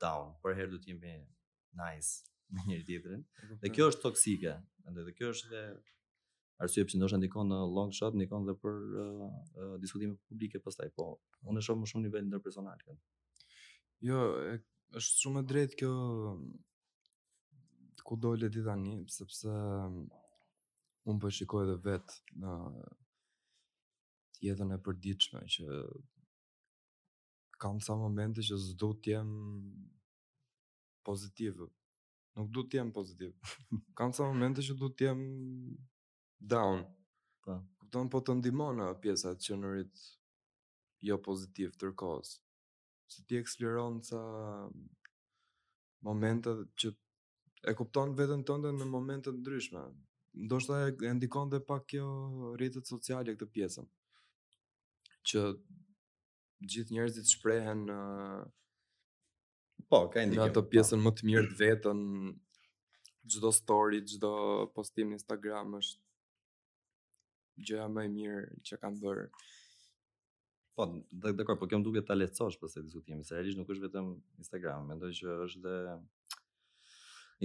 [0.02, 1.14] down, por herë do të jemi
[1.72, 3.22] nice me njëri tjetrin.
[3.62, 4.56] Dhe kjo është toksike,
[4.88, 5.62] ende dhe kjo është dhe
[6.64, 10.90] arsye pse ndoshta ndikon në long shot, ndikon edhe për uh, uh, diskutime publike pastaj,
[10.94, 11.12] po
[11.50, 12.98] unë shoh më shumë në nivel ndërpersonal këtu.
[14.04, 14.20] Jo,
[14.52, 14.58] e
[14.98, 15.94] është shumë e drejtë kjo
[18.04, 20.06] ku do di tani sepse mm,
[21.10, 22.06] un po shikoj edhe vet
[22.40, 22.52] në
[24.46, 25.68] jetën e përditshme që
[27.64, 29.30] kam sa momente që s'do të jem
[31.08, 31.62] pozitiv.
[32.36, 33.30] Nuk do të jem pozitiv.
[33.98, 35.22] kam sa momente që do të jem
[36.54, 36.84] down.
[37.44, 37.56] Po.
[37.80, 40.04] Kupton po të ndihmon në pjesa të qenurit
[41.08, 42.34] jo pozitiv tërkohës.
[43.12, 44.20] Si ti eksploron ca
[46.04, 46.92] momente që
[47.68, 49.82] e kupton veten tënde në momente të ndryshme.
[50.46, 52.06] Ndoshta e, e ndikon dhe pak kjo
[52.58, 53.86] rrjetet sociale këtë pjesën.
[55.24, 55.44] Që
[56.74, 57.98] gjithë njerëzit shprehen në
[59.90, 60.40] po, ka ndikim.
[60.40, 62.00] Në ato pjesën më të mirë të vetën
[63.34, 64.34] çdo story, çdo
[64.76, 66.00] postim në Instagram është
[67.64, 69.28] gjëja më e mirë që kanë bërë.
[70.74, 70.88] Po,
[71.30, 74.08] dakor, po kjo më duhet ta lehtësosh pas së diskutimit, se realisht nuk është vetëm
[74.42, 75.76] Instagram, mendoj që është dhe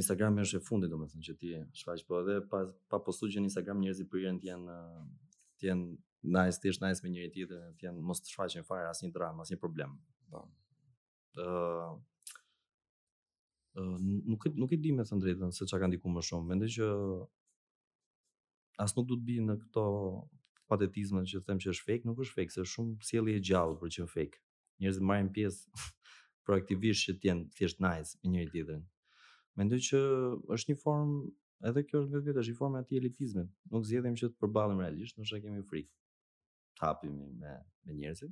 [0.01, 1.49] Instagram është e fundit, domethënë që ti
[1.81, 2.59] shfaq, po edhe pa
[2.91, 4.77] pa postuar që në Instagram njerëzit po janë janë
[5.65, 5.87] janë
[6.35, 9.97] nice, thjesht nice me njëri tjetrin, të mos të shfaqen fare asnjë dramë, asnjë problem.
[9.97, 10.45] Ëh po.
[11.39, 11.89] ë
[13.79, 13.85] ë
[14.31, 16.49] nuk nuk e di me të drejtën se çka ka ndikuar më shumë.
[16.53, 16.89] Mendoj që
[18.85, 19.85] as nuk do të bi në këto
[20.69, 23.79] patetizmat që them që është fake, nuk është fake, se është shumë sjellje e gjallë
[23.81, 24.41] për që është fake.
[24.83, 25.83] Njerëzit marrin pjesë
[26.47, 28.87] proaktivisht që të jenë thjesht nice me njëri tjetrin.
[29.59, 29.99] Mendoj që
[30.55, 31.31] është një formë
[31.69, 33.49] edhe kjo është vetë është një formë e atij elitizmit.
[33.73, 35.91] Nuk zgjedhim që të përballim realisht, ne kemi frikë.
[36.79, 37.55] Hapimi me
[37.87, 38.31] me njerëzit.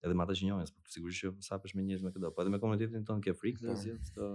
[0.00, 2.60] Edhe me ata që njohim, sigurisht që s'hapesh me njerëz me këdo, po edhe me
[2.62, 4.28] komunitetin tonë ke frikë të po zgjedh të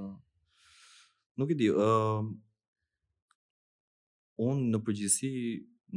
[1.41, 2.27] Nuk e di, ë uh,
[4.45, 5.31] un në përgjithësi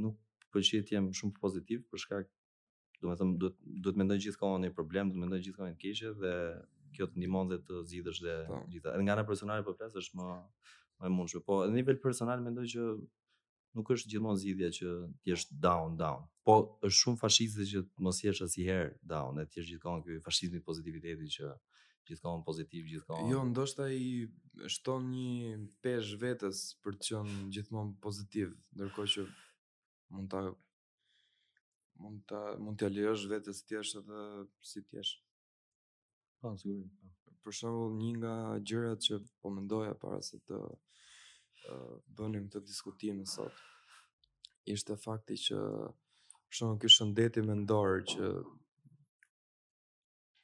[0.05, 0.17] nuk
[0.57, 2.33] pëlqej të jem shumë pozitiv për shkak
[3.05, 6.33] domethënë duhet duhet mendoj gjithkohon në një problem, duhet mendoj gjithkohon në të keqe dhe
[6.97, 8.59] kjo të ndihmon dhe të zgjidhësh dhe po.
[8.73, 8.93] gjitha.
[8.95, 10.29] Edhe nga ana personale po flas është më
[10.99, 11.41] më e mundshme.
[11.47, 12.85] Po në nivel personal mendoj që
[13.79, 14.89] nuk është gjithmonë zgjidhja që
[15.23, 16.25] ti jesh down down.
[16.47, 16.55] Po
[16.87, 20.67] është shumë fashizë që të mos jesh asnjëherë down, e thjesht gjithmonë ky fashizmi i
[20.71, 21.51] pozitivitetit që
[22.09, 23.27] gjithmonë pozitiv gjithmonë.
[23.33, 24.07] Jo, ndoshta i
[24.75, 29.27] shton një peshë vetes për të qenë gjithmonë pozitiv, ndërkohë që
[30.17, 30.43] mund ta
[31.99, 34.25] mund ta mund t'ia lejosh vetes të jesh edhe
[34.67, 35.15] si të jesh.
[36.41, 36.85] Pa, po, sigur.
[37.01, 37.09] Po.
[37.45, 38.33] Për shembull, një nga
[38.67, 43.65] gjërat që po mendoja para se të uh, bënim këtë diskutim sot
[44.75, 48.31] ishte fakti që për shembull ky shëndeti mendor që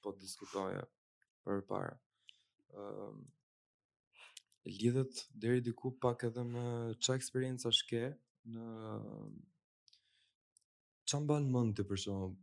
[0.02, 0.82] po diskutoja
[1.46, 1.92] për para.
[2.78, 3.22] Ëm
[4.74, 6.64] lidhet deri diku pak edhe me
[6.98, 8.04] çfarë eksperiencash ke
[8.54, 8.64] në
[11.06, 12.34] çfarë mban mend ti për shembull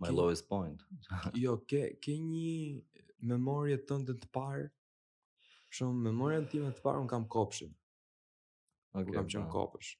[0.00, 0.80] My lowest point.
[1.44, 2.82] jo, ke ke një
[3.26, 4.66] memorie tënde të parë.
[5.74, 7.72] Shumë memorien time të parë un kam kopshin.
[8.94, 9.02] Okej.
[9.02, 9.90] Okay, kam qen kopësh.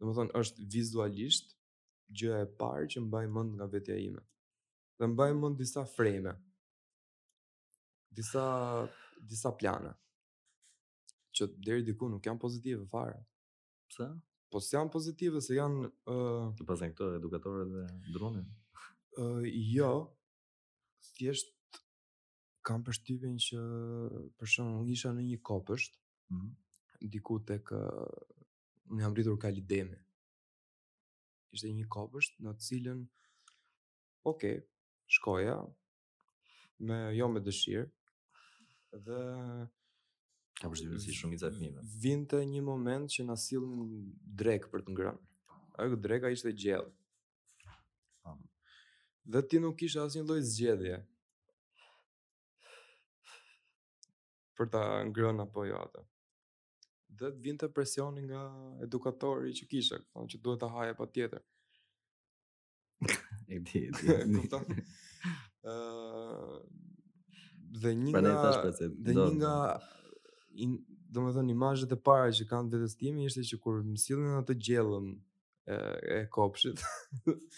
[0.00, 1.56] Domethënë është vizualisht
[2.20, 4.20] gjëja e parë që mbaj mend nga vetja ime.
[5.00, 6.36] Dhe mbaj mend disa frame.
[8.20, 8.44] Disa
[9.32, 9.94] disa plane.
[11.36, 13.18] Që deri diku nuk janë pozitive fare.
[13.88, 14.10] Pse?
[14.52, 16.46] Po si janë pozitive se janë ë uh...
[16.60, 18.46] Të pasën këto edukatorët dhe dronin
[19.16, 19.42] uh,
[19.74, 19.90] jo
[21.16, 21.52] thjesht
[22.66, 23.60] kam përshtypjen që
[24.40, 27.10] për shembull isha në një kopësht ëh mm -hmm.
[27.14, 27.70] diku tek
[28.90, 29.96] më jam rritur ka lidemi
[31.54, 33.06] ishte një kopësht në të cilën
[34.32, 34.42] ok
[35.18, 35.54] shkoja
[36.86, 37.86] me jo me dëshirë
[39.06, 39.20] dhe
[40.60, 41.34] ka përshtypje si shumë
[41.68, 45.22] i vinte një moment që na sillnin drek për të ngrënë
[45.82, 46.92] ajo dreka ishte gjellë
[49.32, 50.96] dhe ti nuk kisha asnjë lloj zgjedhje
[54.58, 56.02] për ta ngrënë apo jo atë.
[57.16, 58.44] Dhe të vinte presioni nga
[58.86, 61.42] edukatori që kisha, thonë që duhet ta haje patjetër.
[63.52, 64.42] e di, e di.
[65.66, 66.58] Ëh
[67.82, 68.52] dhe një nga
[68.88, 69.54] dhe një nga
[71.12, 74.54] do të imazhet e para që kanë të timi ishte që kur më në atë
[74.68, 75.76] gjellën e,
[76.20, 76.80] e kopshit.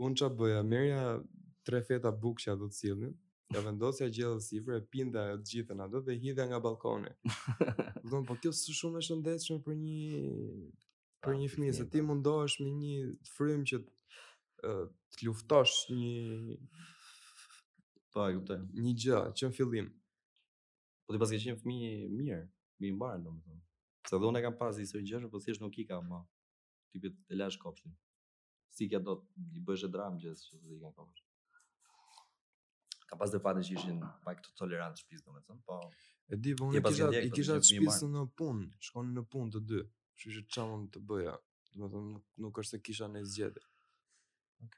[0.00, 1.00] unë që bëja, merja
[1.68, 3.18] tre feta bukë që ato të cilën,
[3.50, 7.08] Ja vendosja gjellë sifrë, e pinda e në ato dhe hidhja nga balkoni.
[7.58, 10.20] Dhe po kjo së shumë e shëndeshme për një
[11.26, 12.06] për një fëmijë se ti po.
[12.12, 13.00] mundohesh me një
[13.32, 14.70] frym që të,
[15.26, 16.58] luftosh një
[18.14, 19.88] pa po, Një gjë që në fillim.
[21.08, 22.38] Po ti pas ke qenë fëmijë mirë,
[22.84, 23.64] mi më domethënë.
[24.12, 26.22] Se dhe unë e kam pas disoj gjësh, të po thjesht nuk i kam më.
[26.94, 27.98] Tipit e lash kopshtin
[28.70, 31.10] si kja do të bëjsh e dramë gjithë që si zonë
[33.10, 35.78] Ka pas dhe parën që ishin pak të tolerantë shpizë do me tonë, po...
[36.30, 39.80] E di, po unë i kisha të shpizë në punë, shkonë në punë të dy,
[40.20, 41.32] që ishë që mund të bëja,
[41.74, 42.02] do me
[42.44, 43.64] nuk është se kisha në izgjede.
[44.62, 44.76] Ok.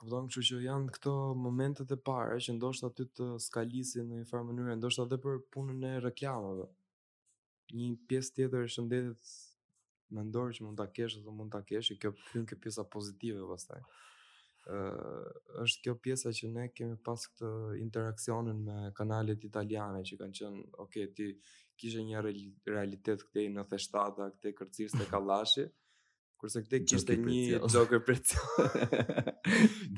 [0.00, 4.26] Këpëtëm që që janë këto momentet e pare, që ndoshta aty të skalisi në një
[4.32, 6.66] farë mënyrë, ndoshta aty për punën e reklamave.
[7.76, 9.32] Një pjesë tjetër e shëndetit
[10.10, 13.82] ndorë që mund ta kesh dhe mund ta kesh, kjo pyn kjo pjesa pozitive pastaj.
[14.70, 14.78] Ë
[15.64, 20.64] është kjo pjesa që ne kemi pas këtë interaksionin me kanalet italiane që kanë qenë,
[20.86, 21.30] ok, ti
[21.80, 22.24] kishe një
[22.68, 25.64] realitet këtej në Theshtata, këtej kërcisë te Kallashi,
[26.40, 28.42] kurse këtej kishte një Joker Precio.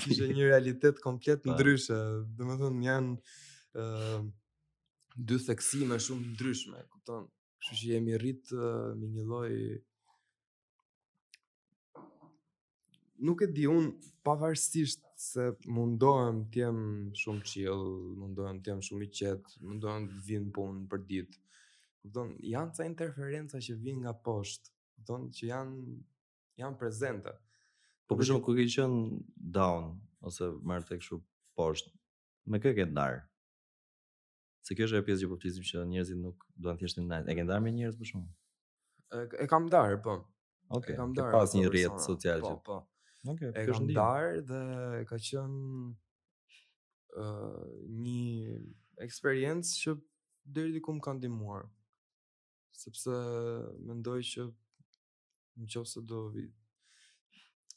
[0.04, 1.56] kishe një realitet komplet po.
[1.56, 1.98] ndryshe.
[2.38, 3.12] Domethënë janë
[3.74, 4.24] ë uh,
[5.16, 7.26] dy theksime shumë ndryshme, kupton?
[7.62, 9.50] Kështu që jemi rrit uh, me një lloj
[13.22, 13.92] nuk e di un
[14.26, 16.78] pavarësisht se mundohem të jem
[17.20, 17.84] shumë chill,
[18.18, 21.40] mundohem të jem shumë i qet, mundohem të vin punë për ditë.
[22.02, 25.82] Kupton, janë ca interferenca që vijnë nga poshtë, kupton që janë
[26.64, 27.34] janë prezente.
[28.10, 28.96] Po për shembull kur ke qen
[29.58, 29.86] down
[30.28, 31.20] ose marr tek kështu
[31.58, 31.94] poshtë,
[32.50, 33.20] me kë ke ndar?
[34.66, 37.30] Se kjo është ajo pjesë që po që njerëzit nuk duan thjesht të ndajnë.
[37.30, 38.28] E ke ndar me njerëz për shumë?
[39.18, 40.18] E, e kam ndar, po.
[40.72, 40.94] Okej.
[40.94, 42.54] e kam Pas një rjetë social po, që.
[42.58, 42.78] Po, po.
[43.22, 44.62] Okay, e kam darë dhe
[45.06, 45.66] ka qënë
[47.22, 48.56] uh, një
[49.06, 49.94] eksperiencë që
[50.56, 51.68] deri diku më kanë dimuar.
[52.74, 53.14] Sepse
[53.86, 56.58] mendoj që në qofë së do vitë.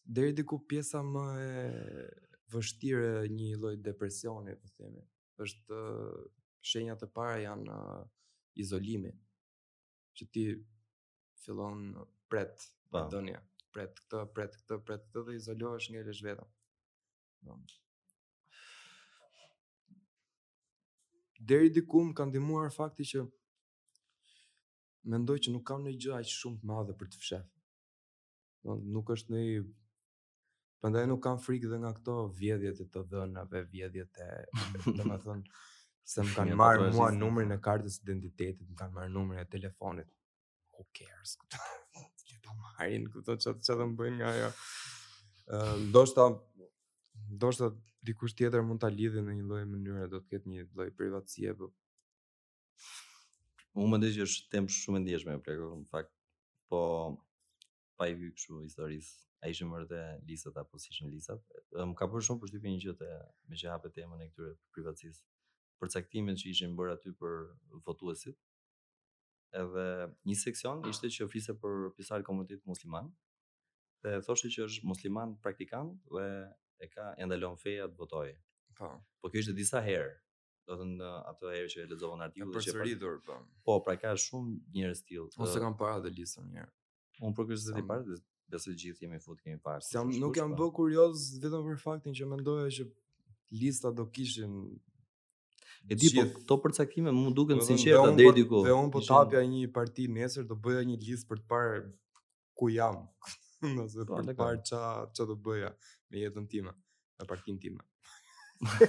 [0.06, 1.68] Dërdi diku pjesa më e
[2.54, 5.02] vështire një lojtë depresioni, po themi.
[5.42, 5.80] Është
[6.72, 7.78] shenjat e para janë
[8.64, 9.14] izolimi.
[10.18, 10.46] Që ti
[11.44, 11.92] fillon
[12.32, 13.42] pret pandemia.
[13.44, 13.48] Po.
[13.50, 17.66] Pa pret këtë, pret këtë, pret këtë dhe izolohesh nga vetë vetëm.
[21.52, 23.26] Deri diku më ka ndihmuar fakti që
[25.14, 27.42] mendoj që nuk kam ne gjë aq shumë të madhe për të fshë.
[28.66, 29.48] Do nuk është ne
[30.86, 34.26] Prandaj nuk kam frikë dhe nga këto vjedhjet të të dhënave, vjedhjet të,
[34.98, 35.56] domethënë
[36.12, 40.12] se më kanë marrë mua numrin e kartës identitetit, më kanë marrë numrin e telefonit.
[40.76, 41.38] Who cares?
[42.78, 44.52] Harin, kërto që të që të më bëjnë nga ajo,
[45.94, 46.32] Do ndoshta
[47.32, 47.70] do
[48.08, 51.54] dikush tjetër mund të lidhë në një lojë mënyre, do të ketë një lojë privatësie
[51.60, 51.68] po.
[53.78, 56.12] Unë më ndeshë është temë shumë ndjeshme, për eko, në fakt,
[56.72, 56.82] po,
[58.00, 59.14] pa i vyë këshu historisë,
[59.46, 60.02] a ishë mërë të
[60.32, 61.46] lisët, apo si shënë lisët,
[61.78, 63.14] më ka përë shumë për shtypi një gjithë,
[63.52, 65.26] me që hape të e këtyre privatsisë,
[65.80, 67.36] për caktimin që ishën bërë aty për
[67.90, 68.42] votuesit,
[69.54, 69.84] edhe
[70.30, 73.12] një seksion ishte që fise për pisar komunitet musliman,
[74.04, 76.26] dhe thoshe që është musliman praktikant dhe
[76.86, 78.32] e ka endalon ndalon feja të votoj.
[78.78, 78.90] Po.
[79.22, 80.14] Po kjo ishte disa herë,
[80.68, 82.50] do të në ato herë që e lezovën artikull.
[82.52, 83.38] Në përsëridhur, po.
[83.66, 86.74] Po, pra ka shumë njërës stil Po se kam para dhe listën njërë.
[87.24, 88.20] Unë për kështë dhe parë, dhe
[88.52, 89.86] besë gjithë jemi fut kemi parë.
[89.88, 92.90] Si nuk jam bë kurios vetëm për faktin që mendoja që
[93.62, 94.60] lista do kishin
[95.86, 98.62] E di po këto përcaktime mu duken sinqerta deri po- diku.
[98.66, 101.76] Dhe un po tapja një parti nesër do bëja një listë për të parë
[102.58, 103.04] ku jam.
[103.78, 104.82] Nëse pa, po, për të parë ç'a
[105.14, 105.70] ç'a do bëja
[106.10, 106.74] me jetën time,
[107.20, 107.84] me partin time.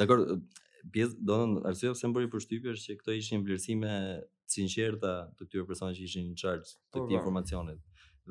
[0.00, 0.24] Dakor,
[0.94, 3.94] pjesë do të arsyeja pse më bëri përshtypje është që këto ishin vlerësime
[4.54, 7.80] sinqerta të këtyre personave që ishin in charge të po, këtij informacionit.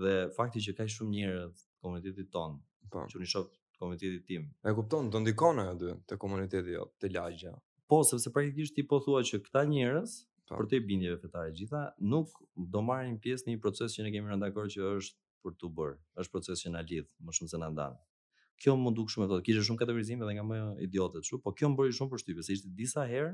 [0.04, 2.60] Dhe fakti që ka shumë njerëz komunitetit ton,
[2.92, 3.52] që unë shoh
[3.84, 4.44] komuniteti tim.
[4.70, 7.52] E kupton, do ndikon ajo dy te komuniteti jot, te lagja.
[7.92, 10.16] Po, sepse praktikisht ti po thua që këta njerëz,
[10.48, 10.60] po.
[10.60, 11.82] për të bindjeve fetare gjitha,
[12.14, 15.54] nuk do marrin pjesë në një proces që ne kemi rënë dakord që është për
[15.62, 15.94] tu bër.
[16.24, 17.96] është proces që na lidh më shumë se na ndan.
[18.64, 21.70] Kjo më duk shumë thotë, kishte shumë kategorizime edhe nga më idiotë çu, po kjo
[21.72, 23.32] më bëri shumë përshtypje se ishte disa herë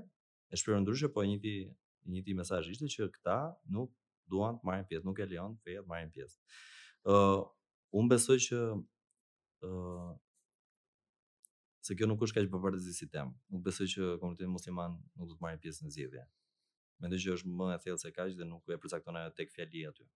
[0.53, 1.55] e shpërndar ndryshe, po e njëti
[2.13, 3.37] njëti mesazh ishte që këta
[3.75, 3.89] nuk
[4.31, 6.37] duan të marrin pjesë, nuk e lejon të marrin pjesë.
[7.05, 7.43] Ë, uh,
[7.99, 8.57] un besoj që
[9.67, 9.91] ë
[11.85, 13.29] se kjo nuk është kaq bavardësi si tem.
[13.53, 16.23] Nuk besoj që komuniteti musliman nuk do të marrë pjesë në zgjedhje.
[17.03, 19.85] Mendoj që është më e thellë se kaq dhe nuk e përcakton ajo tek fjali
[19.87, 20.07] aty.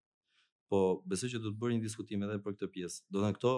[0.70, 3.06] Po besoj që do të bëjë një diskutim edhe për këtë pjesë.
[3.12, 3.54] Do të thënë këto,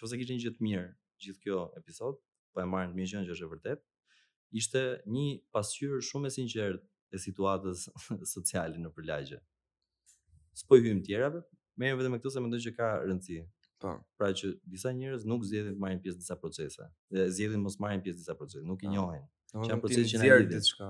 [0.00, 0.88] çfarë kishin gjithë mirë,
[1.26, 2.18] gjithë kjo episod,
[2.54, 3.86] po e më mirë gjën që është e vërtet.
[4.60, 4.84] Ishte
[5.14, 7.86] një pasqyrë shumë e sinqertë e situatës
[8.34, 9.38] sociale në përlagje.
[10.64, 11.44] Spoj hyjmë tjerave,
[11.78, 13.42] merrem vetëm me këtë se mendoj që ka rëndsi
[13.84, 13.98] Po.
[14.18, 16.86] Pra që disa njerëz nuk zgjedhin të marrin pjesë disa procese.
[17.12, 18.94] Dhe zgjedhin mos marrin pjesë disa procese, nuk i po.
[18.94, 19.26] njohin.
[19.52, 20.88] Që janë procese që na Diçka.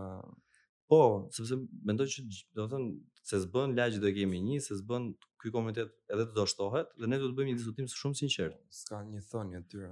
[0.93, 1.01] Po,
[1.35, 1.57] sepse
[1.91, 2.25] mendoj që
[2.59, 2.89] do të thonë
[3.31, 5.09] se s'bën lagj do kemi një, se s'bën
[5.43, 8.61] ky komitet edhe të shtohet dhe ne do të bëjmë një diskutim shumë sinqert.
[8.83, 9.89] S'ka një thonjë aty.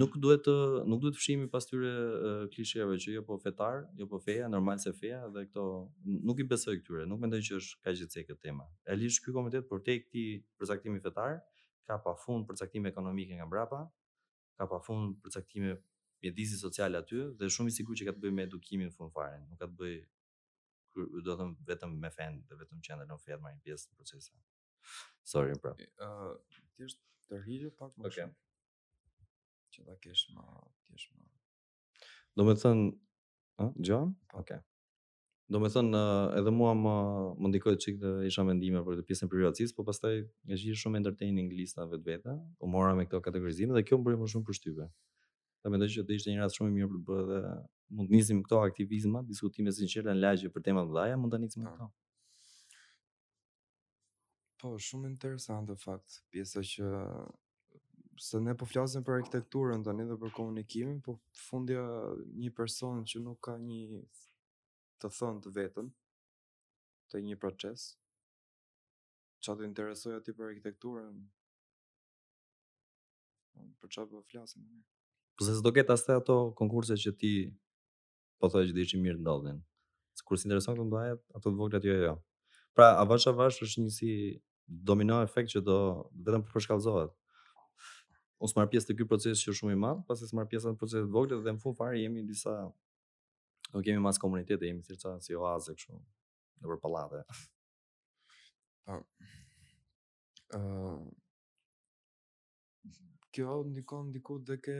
[0.00, 0.54] Nuk duhet të
[0.92, 1.92] nuk duhet fshihemi pas tyre
[2.54, 5.64] klisheve që jo po fetar, jo po feja, normal se feja dhe këto
[6.30, 8.68] nuk i besoj këtyre, nuk mendoj që është kaq e çekë tema.
[8.96, 10.26] Elish ky komitet për te këtë
[10.62, 11.40] përcaktimi fetar,
[11.90, 13.80] ka pa fund përcaktime ekonomike nga mbrapa,
[14.58, 15.72] ka pa fund përcaktime
[16.22, 19.40] mjedisi sociale aty dhe shumë i sigurt që ka të bëjë me edukimin fund fare,
[19.50, 23.42] nuk ka të bëjë do të them vetëm me fend, dhe vetëm që ndalon fen
[23.46, 24.96] në një pjesë të procesit.
[25.34, 25.74] Sorry bro.
[25.74, 27.42] Okay, uh, thjesht të
[27.82, 28.38] pak më shumë.
[28.38, 29.28] Okej.
[29.74, 30.46] Që ta kesh më,
[30.88, 32.10] kesh më.
[32.40, 32.82] Domethën,
[33.62, 34.16] ë, John?
[34.34, 34.34] Okej.
[34.34, 34.44] Po.
[34.44, 34.66] Okay.
[35.50, 36.90] Do me thënë, eh, edhe mua më,
[37.42, 40.12] më ndikoj të dhe isha mendime për të pjesën privatsisë, po pastaj
[40.46, 44.04] me gjithë shumë entertaining lista vetë vete, po mora me këto kategorizime dhe kjo më
[44.10, 44.86] bërë më shumë për shtype.
[45.64, 47.40] Ta me ndoj që të ishte një ratë shumë i mirë për të bërë dhe
[47.98, 51.66] mund të njësim këto aktivizma, diskutime sinqerë në lagje për temat dhaja, mund të njësim
[51.66, 51.72] po.
[51.74, 52.86] këto.
[54.62, 56.92] Po, shumë interesant dhe faktë, pjesë që
[58.28, 61.82] se ne po flasim për arkitekturën tani dhe për komunikimin, po fundja
[62.44, 63.82] një person që nuk ka një
[65.00, 65.86] të thënë të vetën
[67.10, 67.84] të një proces,
[69.44, 71.14] që të interesoj ati për arkitekturën,
[73.82, 74.66] për që për po flasin.
[75.40, 77.32] Përse se do ketë ashte ato konkurse që ti
[78.40, 79.58] po thoi që mirë të ndodhin,
[80.20, 82.12] së kur si intereson të mdoj ato të voglet jo jo.
[82.78, 84.10] Pra, avash avash është një si
[84.90, 85.78] domino efekt që do
[86.28, 87.16] vetëm për përshkallëzohet.
[88.40, 90.80] Unë s'marë pjesë të kjo proces që shumë i madhë, pas e s'marë pjesë të
[90.84, 92.54] proces të voglet dhe në fund fare jemi disa
[93.72, 97.20] Nuk kemi mas komunitet, jemi të rëtësatë si oazë këshu në për palatë.
[98.88, 98.94] Po,
[100.58, 100.98] uh, uh,
[103.36, 104.74] kjo ndikon diku dhe ke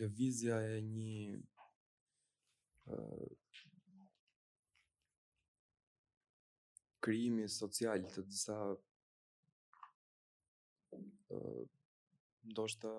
[0.00, 1.36] dhe vizja e një
[2.96, 3.28] uh,
[7.60, 8.56] social të disa
[10.96, 11.60] uh,
[12.48, 12.90] ndoshta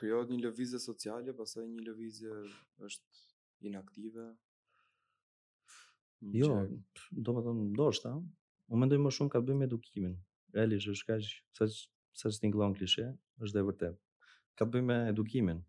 [0.00, 2.34] krijohet një lëvizje sociale, pastaj një lëvizje
[2.88, 3.22] është
[3.70, 4.26] inaktive.
[6.32, 6.58] Një jo,
[7.26, 8.12] do të them ndoshta,
[8.70, 10.14] më mendoj më shumë ka bërë me edukimin.
[10.56, 11.68] Realisht është kaq sa
[12.18, 13.04] sa stinglon klishe,
[13.46, 14.30] është e vërtetë.
[14.58, 15.60] Ka bërë me edukimin.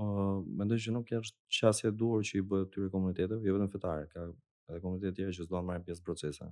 [0.00, 3.56] Ë, uh, mendoj që nuk është çësia e duhur që i bëhet këtyre komuniteteve, jo
[3.56, 4.24] vetëm fetare, ka
[4.72, 6.48] edhe komunitete tjera që s'duan marrin pjesë procesa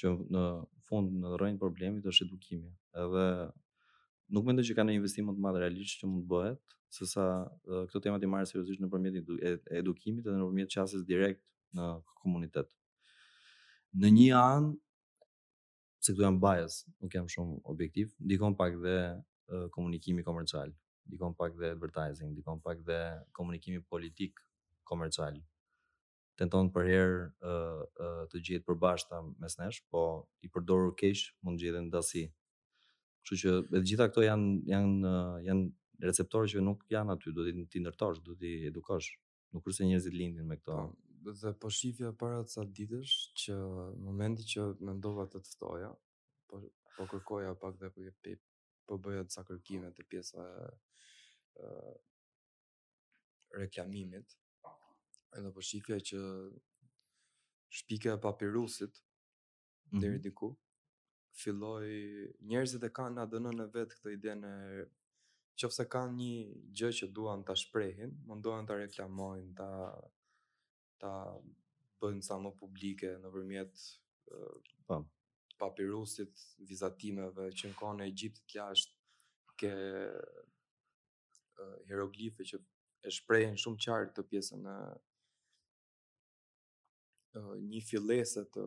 [0.00, 0.42] që në
[0.88, 2.70] fund në rrënjë problemit është edukimi.
[3.04, 3.26] Edhe
[4.32, 7.26] nuk mendoj që ka ndonjë investim më të madh realisht që mund bëhet, sesa
[7.88, 9.32] këto tema ti marrë seriozisht nëpërmjet
[9.80, 11.44] edukimit edhe nëpërmjet çastës direkt
[11.76, 11.88] në
[12.22, 12.72] komunitet.
[14.00, 14.70] Në një an,
[16.02, 18.96] se këtu jam bias, nuk jam shumë objektiv, ndikon pak dhe
[19.76, 20.72] komunikimi komercial,
[21.08, 22.98] ndikon pak dhe advertising, ndikon pak dhe
[23.36, 24.40] komunikimi politik
[24.88, 25.40] komercial.
[26.40, 27.56] Tenton për herë
[28.32, 30.06] të gjithë përbashkëta mes nesh, po
[30.40, 32.24] i përdorur keq mund gjithë në dasi.
[33.22, 35.10] Kështu që të gjitha këto janë janë
[35.46, 39.12] janë receptorë që nuk janë aty, do të ti ndërtosh, do të edukosh.
[39.54, 40.76] Nuk kurse njerëzit lindin me këto.
[41.22, 43.12] Po, dhe po shifja para sa ditësh
[43.44, 45.92] që në momentin që mendova të ftoja,
[46.50, 46.62] po
[46.96, 48.08] po kërkoja pak dhe po
[48.90, 54.34] po bëja ca kërkime të pjesa e, e reklamimit.
[55.38, 56.18] Edhe po shifja që
[57.78, 60.00] shpike e papirusit mm -hmm.
[60.00, 60.24] deri mhm.
[60.26, 60.50] diku,
[61.36, 64.50] filloi njerëzit e kanë na dënon në vet këtë ide në
[65.62, 69.68] qofse kanë një gjë që duan ta shprehin, mundohen ta reklamojnë, ta
[71.02, 71.12] ta
[72.02, 73.80] bëjnë sa më publike nëpërmjet
[74.86, 75.04] pa po.
[75.62, 76.34] papirusit
[76.66, 79.72] vizatimeve që në kohën e Egjiptit lashtë ke
[80.12, 82.58] uh, hieroglife që
[83.06, 84.78] e shprehin shumë qartë të pjesën e
[87.38, 88.64] uh, një fillese të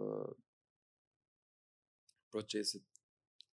[2.31, 2.85] procesit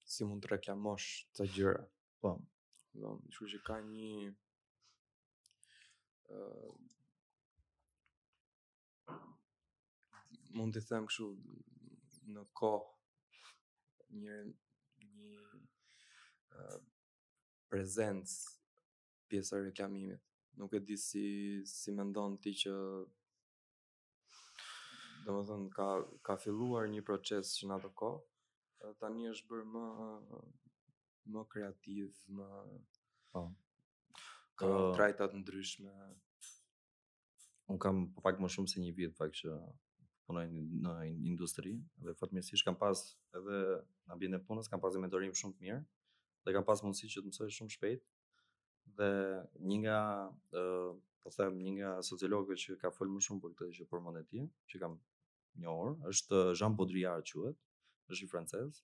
[0.08, 1.08] si mund të reklamosh
[1.38, 1.84] të gjëra.
[2.24, 2.34] Po.
[2.98, 4.32] Do, kështu që ka një
[6.28, 6.84] ë uh,
[10.58, 11.30] mund të them kështu
[12.36, 14.40] në kohë një
[15.18, 16.80] një ë uh,
[17.68, 18.56] prezencë
[19.32, 20.24] pjesë e reklamimit.
[20.58, 21.28] Nuk e di si
[21.70, 22.72] si mendon ti që
[25.28, 25.88] do të thonë ka
[26.28, 28.24] ka filluar një proces që në ato kohë
[29.02, 29.86] tani është bërë më
[31.34, 32.46] më kreativ, më
[33.34, 33.42] po.
[34.58, 35.94] Ka uh, trajta të ndryshme.
[37.70, 39.52] Un kam po pak më shumë se një vit pak që
[40.28, 40.94] punoj në
[41.30, 41.74] industri
[42.04, 43.02] dhe fatmirësisht kam pas
[43.36, 45.82] edhe në ambientin e punës kam pas një mentorim shumë të mirë
[46.48, 48.04] dhe kam pas mundësi që të mësoj shumë shpejt
[49.00, 49.08] dhe
[49.68, 50.00] një nga
[50.58, 50.66] ë
[51.24, 54.26] po them një nga sociologët që ka folur më shumë për këtë që formon e
[54.32, 55.00] tij që kam
[55.64, 57.62] një orë është Jean Baudrillard quhet
[58.14, 58.78] është i francez,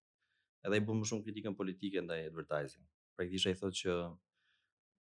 [0.66, 2.84] edhe i bën më shumë kritikën politike ndaj advertising.
[3.18, 3.94] Praktikisht ai thotë që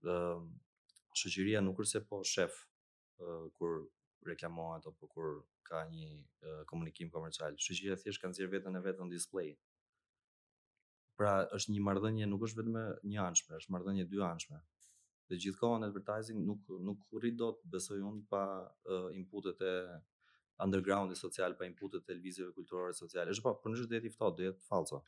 [0.10, 3.80] ë shoqëria nuk është se po shef uh, kur
[4.30, 5.32] reklamohet apo kur
[5.68, 6.12] ka një
[6.70, 7.56] komunikim komercial.
[7.58, 9.56] Shoqëria thjesht kanë nxjerr veten e vet në display.
[11.20, 12.78] Pra është një marrëdhënie, nuk është vetëm
[13.12, 14.62] një anshme, është marrëdhënie dy anshme.
[15.30, 18.42] Dhe gjithkohon advertising nuk nuk rrit dot besoj unë pa
[19.16, 19.76] inputet e
[20.64, 23.32] undergroundi social pa inputet televizive kulturore sociale.
[23.34, 24.99] Është pa po, për në çdo jetë i ftohtë, do jetë fallco.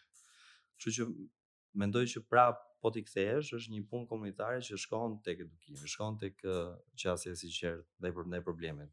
[0.82, 1.06] Kështu që
[1.84, 2.48] mendoj që pra
[2.84, 7.38] po ti kthehesh është një punë komunitare që shkon tek edukimi, shkon tek qasja e
[7.40, 8.92] sigurt dhe për ndaj problemit.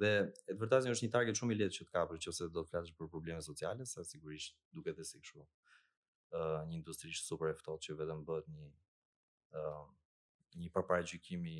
[0.00, 0.12] Dhe
[0.52, 2.96] e vërtetë është një target shumë i lehtë që të kapësh nëse do të flasësh
[3.00, 5.48] për probleme sociale, sa sigurisht duket edhe sikur
[6.32, 8.68] Ë një industri super e ftohtë që vetëm bëhet një
[9.60, 9.64] ë
[10.62, 11.56] një përparaqykim i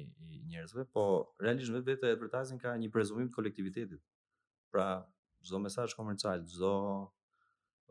[0.49, 1.03] njerëzve, po
[1.45, 4.01] realisht vetë vetë ka një prezumim të kolektivitetit.
[4.73, 5.05] Pra,
[5.45, 6.71] çdo mesazh komercial, çdo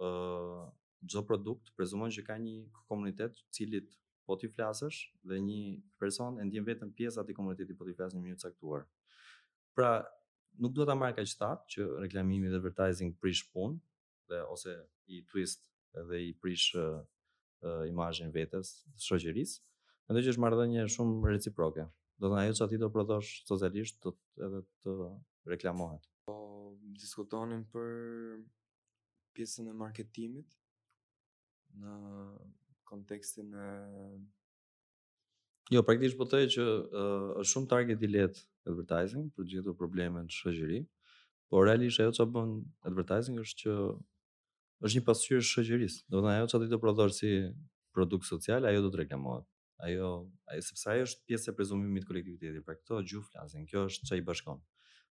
[0.02, 0.64] ë uh,
[1.10, 2.56] çdo produkt prezumon që ka një
[2.90, 3.92] komunitet i cilit
[4.26, 5.60] po ti flasësh dhe një
[6.02, 8.88] person e ndjen vetëm pjesë atij komuniteti po ti flas në mënyrë të caktuar.
[9.78, 9.92] Pra,
[10.58, 13.78] nuk duhet ta marrë kaq thatë që reklamimi dhe advertising prish punë
[14.34, 14.74] dhe ose
[15.18, 15.68] i twist
[16.10, 16.98] dhe i prish uh,
[17.68, 18.74] uh, imazhin vetes
[19.06, 19.62] shoqërisë.
[20.10, 21.86] Mendoj që është marrëdhënie shumë reciproke.
[22.18, 24.16] Do të thonë ajo çati do prodhosh socialisht do
[24.48, 24.96] edhe të
[25.56, 26.11] reklamohet
[27.00, 28.42] diskutonin për
[29.36, 30.58] pjesën e marketimit
[31.82, 31.96] në
[32.92, 33.68] kontekstin e
[35.72, 36.64] Jo, praktikisht po e që
[37.40, 40.80] është shumë target i lehtë advertising për gjithë probleme në shoqëri,
[41.48, 42.52] por realisht ajo çfarë bën
[42.90, 43.76] advertising është që
[44.82, 46.02] është një pasqyrë shoqërisë.
[46.12, 47.32] Do të thonë ajo çfarë ti të prodhosh si
[47.96, 49.48] produkt social, ajo do të reklamohet.
[49.88, 50.10] Ajo,
[50.52, 54.20] ajo sepse ajo është pjesë e prezumimit kolektivitetit, pra këto gjuhë flasin, kjo është që
[54.20, 54.60] i bashkon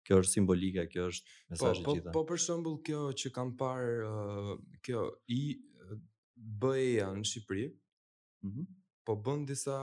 [0.05, 2.11] kjo është simbolike, kjo është mesazhi i gjithë.
[2.13, 4.49] Po po, po për shembull kjo që kanë parë uh,
[4.85, 5.41] kjo i
[6.63, 7.69] BE-ja në Shqipëri.
[8.45, 8.65] Mhm.
[9.05, 9.73] po bën disa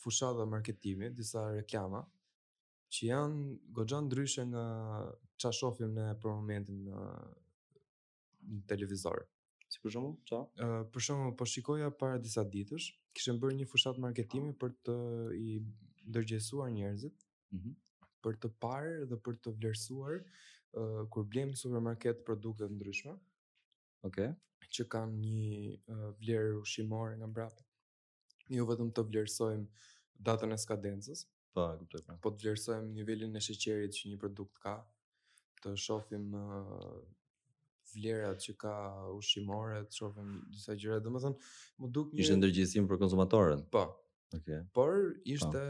[0.00, 2.00] fushave marketimi, disa reklama
[2.92, 4.64] që janë goxhan ndryshe nga
[5.40, 7.02] ç'a shohim ne për momentin në,
[8.54, 9.20] në televizor.
[9.72, 10.40] Si për shembull, ça?
[10.60, 14.58] Uh, për shembull, po shikoja para disa ditësh, kishën bërë një fushat marketimi ah.
[14.64, 14.96] për të
[15.40, 15.48] i
[16.12, 17.28] ndërgjësuar njerëzit.
[17.56, 17.68] Mhm.
[17.74, 17.80] Mm
[18.22, 23.16] për të parë dhe për të vlerësuar uh, kur blem në supermarket produkte të ndryshme.
[24.06, 24.30] Okej.
[24.32, 24.68] Okay.
[24.72, 25.46] Që kanë një
[25.76, 27.66] uh, vlerë ushqimore nga brapa.
[28.52, 29.86] Jo vetëm të vlerësojmë
[30.28, 31.24] datën e skadencës.
[31.52, 32.04] Po, e kuptoj.
[32.08, 32.16] Po.
[32.24, 34.76] po të vlerësojmë nivelin e sheqerit që një produkt ka,
[35.64, 36.62] të shohim uh,
[37.92, 38.76] vlerat që ka
[39.18, 41.50] ushqimore, të shohim disa gjëra, domethënë,
[41.82, 43.66] më duk një ishte ndërgjegjësim për konsumatorën.
[43.74, 43.84] Po.
[44.32, 44.62] Okej.
[44.62, 44.64] Okay.
[44.72, 45.20] Por po.
[45.34, 45.66] ishte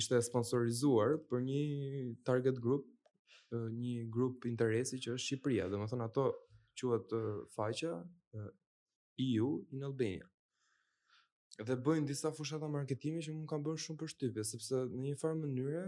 [0.00, 1.62] ishte sponsorizuar për një
[2.28, 2.86] target group,
[3.80, 6.26] një grup interesi që është Shqipëria, dhe më thonë ato
[6.80, 7.12] quat
[7.54, 7.92] faqa
[9.24, 10.26] EU in Albania.
[11.66, 15.38] Dhe bëjnë disa fushata marketimi që më ka bërë shumë për shtypje, sepse një farë
[15.44, 15.84] mënyre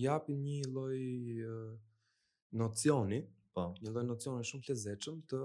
[0.00, 1.78] japin një loj
[2.64, 3.22] nocioni,
[3.54, 3.64] pa.
[3.68, 3.74] Po.
[3.84, 5.40] një loj nocioni shumë të lezeqëm të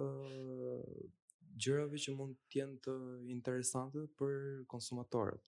[1.63, 2.95] gjërave që mund të të
[3.33, 4.37] interesante për
[4.71, 5.41] konsumatorët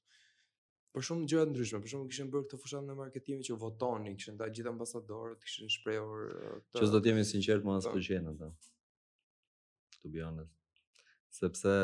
[0.91, 4.13] për shumë gjëra të ndryshme, për shumë kishin bërë këtë fushën e marketingut që votoni,
[4.19, 6.73] kishin ta gjithë ambasadorët, kishin shprehur këtë.
[6.73, 7.93] Uh, që s'do të jemi sinqert më as po.
[8.03, 8.49] që janë ata.
[10.01, 11.07] Të bëj honest.
[11.37, 11.75] Sepse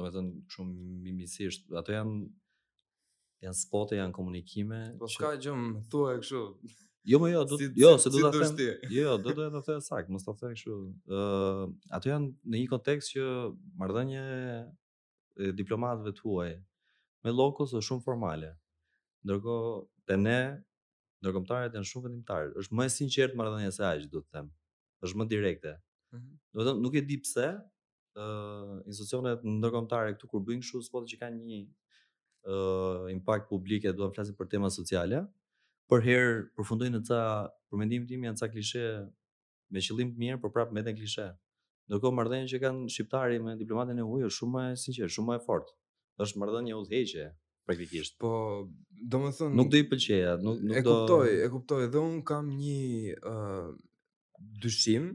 [0.00, 0.22] do të
[0.54, 2.16] shumë mimisisht, ato janë
[3.48, 4.80] janë spotë, janë komunikime.
[5.02, 5.42] Po çka që...
[5.44, 6.42] gjum thua kështu?
[7.06, 8.56] Jo, më jo, do, si, jo, se do ta them.
[8.88, 10.80] Jo, jo, do jo, doja ta jo, jo, them sakt, mos ta them kështu.
[10.80, 13.28] Ëh, uh, ato janë në një kontekst që
[13.84, 14.24] marrdhënie
[15.36, 16.50] diplomatëve të huaj
[17.24, 18.50] me llokos është shumë formale.
[19.26, 19.78] Ndërkohë
[20.08, 20.38] te ne
[21.24, 22.52] ndërkombëtarët janë shumë vendimtarë.
[22.62, 24.48] Është më e sinqertë marrëdhënia se ajë do të them.
[25.04, 25.72] Është më direkte.
[26.54, 30.82] Do të them nuk e di pse ë uh, institucionet ndërkombëtare këtu kur bëjnë kështu
[30.86, 31.60] sepse që kanë një
[32.46, 35.24] ë uh, impakt publik e do të flasin për tema sociale,
[35.90, 37.22] për herë përfundojnë në ca
[37.76, 38.84] mendimin tim janë ca klishe
[39.74, 41.26] me qëllim të mirë, por prapë me të klishe.
[41.26, 41.34] Ëh.
[41.88, 45.42] Ndërkohë marrëdhënia që kanë shqiptari me diplomatin e huaj është shumë e sinqertë, shumë e
[45.44, 45.74] fortë.
[46.24, 47.26] Është marrëdhënie udhëheqje
[47.68, 48.16] praktikisht.
[48.22, 48.30] Po,
[49.14, 52.16] domethënë nuk do i pëlqeja, nuk nuk e do E kuptoj, e kuptoj dhe un
[52.30, 53.70] kam një ë uh,
[54.64, 55.06] dyshim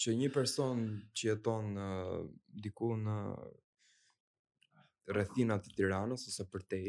[0.00, 2.18] që një person që jeton uh,
[2.64, 3.18] diku në
[5.14, 6.88] rrethina të Tiranës ose përtej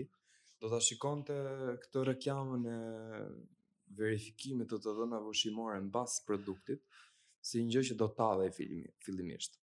[0.64, 1.36] do ta shikonte
[1.84, 2.80] këtë reklamën e
[4.00, 6.80] verifikimit të të dhënave ushqimore mbas produktit,
[7.46, 9.60] si një gjë që do ta dhe filmi fillimisht.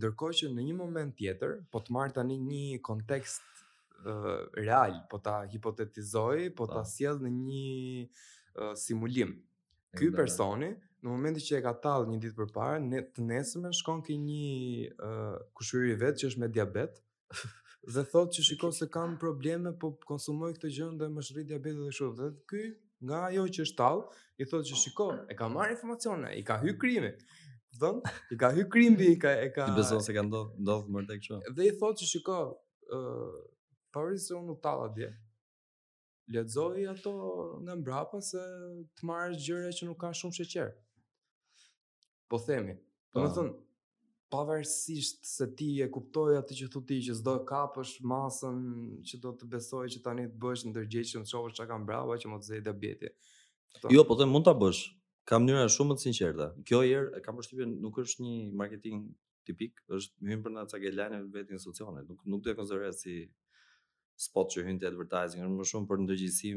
[0.00, 3.62] ndërkohë që në një moment tjetër, po të marr tani një kontekst
[4.02, 4.14] ë
[4.64, 7.74] real, po ta hipotetizoj, po ta sjell në një
[8.82, 9.36] simulim.
[9.94, 10.70] Ky personi
[11.04, 14.46] në momentin që e ka tallë një ditë përpara, ne të nesërmen shkon ke një
[14.94, 17.00] uh, kushëri i vet që është me diabet.
[17.94, 21.82] dhe thotë që shiko se kam probleme, po konsumoj këtë gjënë dhe më shrit diabetet
[21.84, 22.14] dhe shumë.
[22.20, 22.62] Dhe ky
[23.04, 24.00] nga ajo që është tall,
[24.40, 27.10] i thotë që shiko, e ka marrë informacione, i ka hyrë krimi.
[27.76, 28.00] Dhën,
[28.34, 29.68] i ka hyrë krimi, i ka e ka.
[29.68, 31.54] Ti beson se ka ndodh, ndodh më tek kështu.
[31.58, 32.38] Dhe i thotë që shiko,
[32.96, 33.44] ë, uh,
[33.94, 35.12] pavarësisht se unë u tala atje
[36.32, 37.12] lexoj ato
[37.62, 38.40] nga mbrapa se
[38.96, 40.70] të marrësh gjëra që nuk ka shumë sheqer.
[42.30, 42.76] Po themi,
[43.12, 43.50] po më thon
[44.32, 48.64] pavarësisht se ti e kuptoj atë që thotë ti që s'do kapësh masën
[49.08, 52.32] që do të besoj që tani të bësh ndërgjegjshëm të shohësh çka ka mbrapa që
[52.32, 53.12] mos zej diabeti.
[53.92, 54.82] Jo, po them mund ta bësh.
[55.28, 56.48] Ka mënyra shumë më të sinqerta.
[56.68, 59.04] Kjo herë kam përshtypjen nuk është një marketing
[59.48, 63.16] tipik, është hyn për na ca gelane vetë institucione, nuk nuk do e konsideroj si
[64.20, 66.52] spot që hynë të advertising, më shumë për ndërgjithsi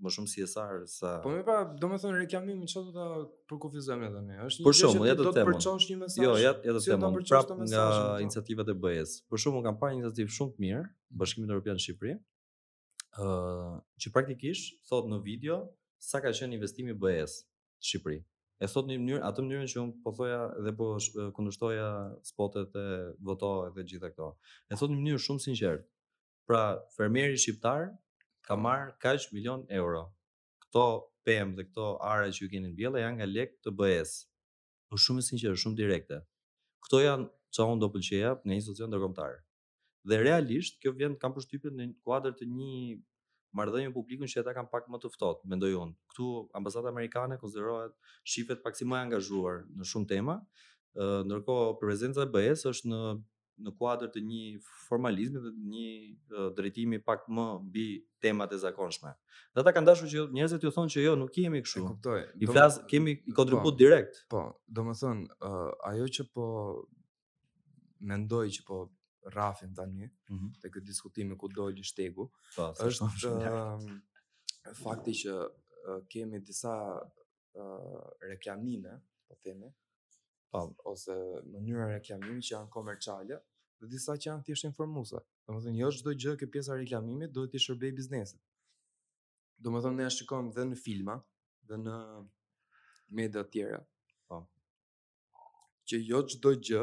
[0.00, 3.06] më shumë CSR sa Po më pa, domethënë reklamimi çfarë do ta
[3.52, 4.38] përkufizojmë edhe ne.
[4.46, 5.58] Është një për shumë, ja do të themon.
[5.58, 6.22] Do të një mesazh.
[6.24, 7.18] Jo, ja ja do të themon.
[7.28, 7.84] prapë nga
[8.24, 9.18] iniciativat e BE-s.
[9.28, 10.82] Për shumë kanë parë një iniciativë shumë të mirë,
[11.20, 12.14] Bashkimi Evropian në Shqipëri,
[13.20, 15.60] ë uh, që praktikisht thot në video
[16.10, 18.20] sa ka qenë investimi BE-s në Shqipëri.
[18.60, 20.88] E thot në mënyrë atë mënyrën që un po thoja dhe po
[21.36, 21.90] kundërshtoja
[22.28, 22.86] spotet e
[23.24, 24.32] votohet dhe gjitha këto.
[24.68, 25.84] E thot në mënyrë shumë sinqertë
[26.50, 27.94] pra fermeri shqiptar
[28.46, 30.00] ka marr kaq milion euro.
[30.66, 34.16] Kto pem dhe kto are që ju keni në vjellë janë nga lek të BE-s.
[34.90, 36.18] Po shumë sinqer, shumë direkte.
[36.88, 39.36] Kto janë çon do pëlqeja nga një institucion ndërkombëtar.
[40.10, 42.98] Dhe realisht kjo vjen kam përshtypjen në kuadrë të një
[43.58, 45.94] marrëdhënie publikun që ata kanë pak më të ftohtë, mendoj unë.
[46.10, 47.94] Ktu ambasadat amerikane konsiderohet
[48.32, 50.40] shipet pak si më angazhuar në shumë tema,
[50.98, 53.02] ndërkohë prezenca e BE-s është në
[53.64, 54.40] në kuadrë të një
[54.86, 57.84] formalizmi dhe të një drejtimi pak më bi
[58.24, 59.12] temat e zakonshme.
[59.56, 61.82] Dhe ta kanë dashur që jo, njerëzit ju thonë që jo, nuk kemi këshu.
[61.84, 62.20] E kuptoj.
[62.44, 64.22] I flasë, kemi i kontribut po, direkt.
[64.32, 65.58] Po, do më thonë, uh,
[65.92, 66.46] ajo që po
[68.12, 68.80] mendoj që po
[69.36, 70.54] rafin të një, mm -hmm.
[70.62, 70.72] të mhm.
[70.76, 73.90] këtë diskutimi ku dojnë shtegu, po, është uh,
[74.82, 79.68] fakti që uh, kemi disa uh, reklamime, po temi,
[80.50, 81.14] po ose
[81.52, 83.38] mënyra reklamimi që janë komerciale,
[83.80, 85.20] dhe disa që janë thjesht informuese.
[85.48, 88.40] Domethënë jo çdo gjë që pjesa e reklamimit duhet të shërbejë biznesit.
[89.64, 91.14] Domethënë ne e shikojmë dhe në filma
[91.70, 91.94] dhe në
[93.20, 93.78] media të tjera.
[94.28, 94.40] Po.
[95.88, 96.82] Që jo çdo gjë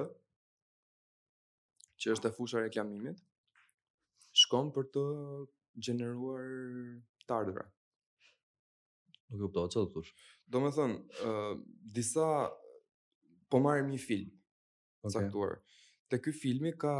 [2.01, 3.21] që është e fusha reklamimit
[4.41, 5.05] shkon për të
[5.85, 6.49] gjeneruar
[7.27, 7.67] të ardhurë.
[9.27, 10.11] Nuk e kuptova çfarë thosh.
[10.49, 11.55] Domethënë, ë uh,
[11.97, 12.27] disa
[13.51, 14.31] po marrim një film
[15.07, 15.59] të okay
[16.09, 16.93] te ky filmi ka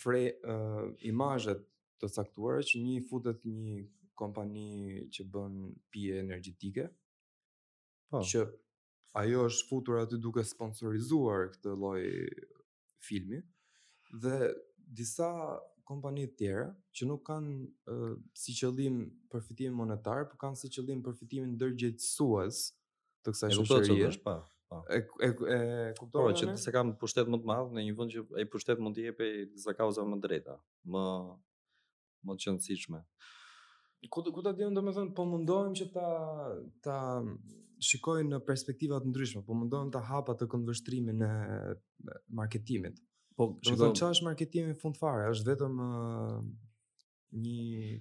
[0.00, 1.64] fre uh, imazhet
[2.00, 3.78] të caktuara që një futet një
[4.18, 5.56] kompani që bën
[5.94, 6.88] pije energjetike.
[8.10, 8.20] Po.
[8.22, 8.42] Që
[9.22, 12.00] ajo është futur aty duke sponsorizuar këtë lloj
[13.04, 13.40] filmi
[14.22, 14.38] dhe
[15.00, 15.30] disa
[15.88, 16.68] kompani të tjera
[16.98, 17.54] që nuk kanë
[17.92, 19.00] uh, si qëllim
[19.32, 22.62] përfitimin monetar, por kanë si qëllim përfitimin ndërgjegjësues
[23.24, 24.12] të kësaj shoqërie.
[24.24, 24.38] pa.
[24.42, 24.57] Po.
[24.68, 24.84] Po.
[24.92, 25.60] E, e, e
[25.98, 28.46] kuptohet po, që të se kam pushtet më të madhë, në një vënd që e
[28.52, 30.58] pushtet mund të jepe i disa kauza më drejta,
[30.92, 31.04] më,
[32.28, 33.00] më të qëndësishme.
[34.12, 35.46] Ku të dhjemë, do me po më
[35.80, 36.10] që ta,
[36.84, 36.96] ta
[37.88, 41.30] shikoj në perspektivat në ndryshme, po më ndohem të hapa të këmbështrimi në
[42.38, 43.00] marketimit.
[43.40, 45.80] Po, shikoj çfarë është marketimi fund fare, është vetëm
[47.40, 47.94] një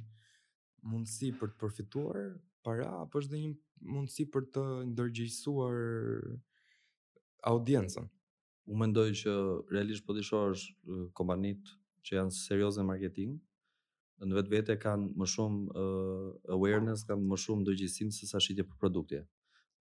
[0.87, 2.21] mundësi për të përfituar
[2.67, 3.53] para, apo është dhe një
[3.93, 5.81] mundësi për të ndërgjëjsuar
[7.45, 8.07] audiencën.
[8.67, 9.33] U mendoj që
[9.71, 10.65] realisht po dishohesh
[11.15, 11.69] kompanit
[12.07, 13.37] që janë serioze marketing,
[14.23, 18.65] në vetë vete kanë më shumë uh, awareness, kanë më shumë dojgjësim se sa shqitje
[18.67, 19.21] për produktje.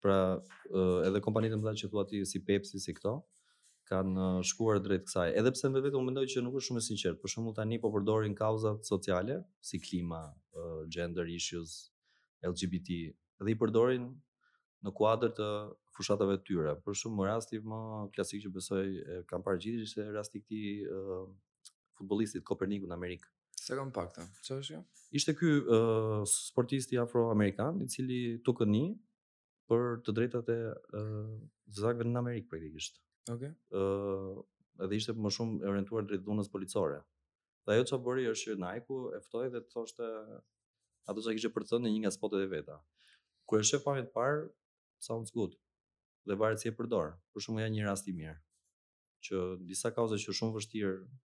[0.05, 3.17] Pra uh, edhe kompanit e më dha që thua ti si Pepsi, si këto,
[3.91, 5.29] kanë shkuar drejt kësaj.
[5.41, 7.81] Edhe pse në vetë u mendoj që nuk është shumë e sinqert, për shumë tani
[7.83, 10.25] po përdorin kauzat sociale, si klima,
[10.59, 11.87] uh, gender issues,
[12.45, 13.03] LGBT,
[13.43, 14.11] dhe i përdorin
[14.85, 15.47] në kuadër të
[15.97, 16.75] fushatave të tjera.
[16.85, 17.81] Për shumë rasti më
[18.15, 21.25] klasik që besoj e kam parë gjithë ishte rasti i këtij uh,
[21.97, 23.31] futbollistit Kopernikut në Amerikë.
[23.57, 24.83] Se kam pak të, që është jo?
[25.17, 25.51] Ishte ky
[26.29, 28.89] sportisti afro-amerikan, i cili tukë një
[29.71, 31.33] për të drejtate uh,
[31.81, 33.01] zakve në Amerikë praktikisht.
[33.33, 33.55] Okej.
[33.57, 34.45] Okay.
[34.85, 36.99] edhe ishte më shumë e orientuar drejt dhunës policore.
[37.67, 40.09] Dhe ajo që bëri është që Nike-u eftoj dhe të thoshte
[41.11, 42.77] ato që kishte për të thënë një nga spotet e veta.
[43.59, 44.51] e shef pamjet par,
[44.99, 45.59] sounds good.
[46.27, 47.13] Dhe varet si e përdor.
[47.35, 48.37] Për shembull ja një rast i mirë
[49.27, 50.93] që disa kauza që shumë vështirë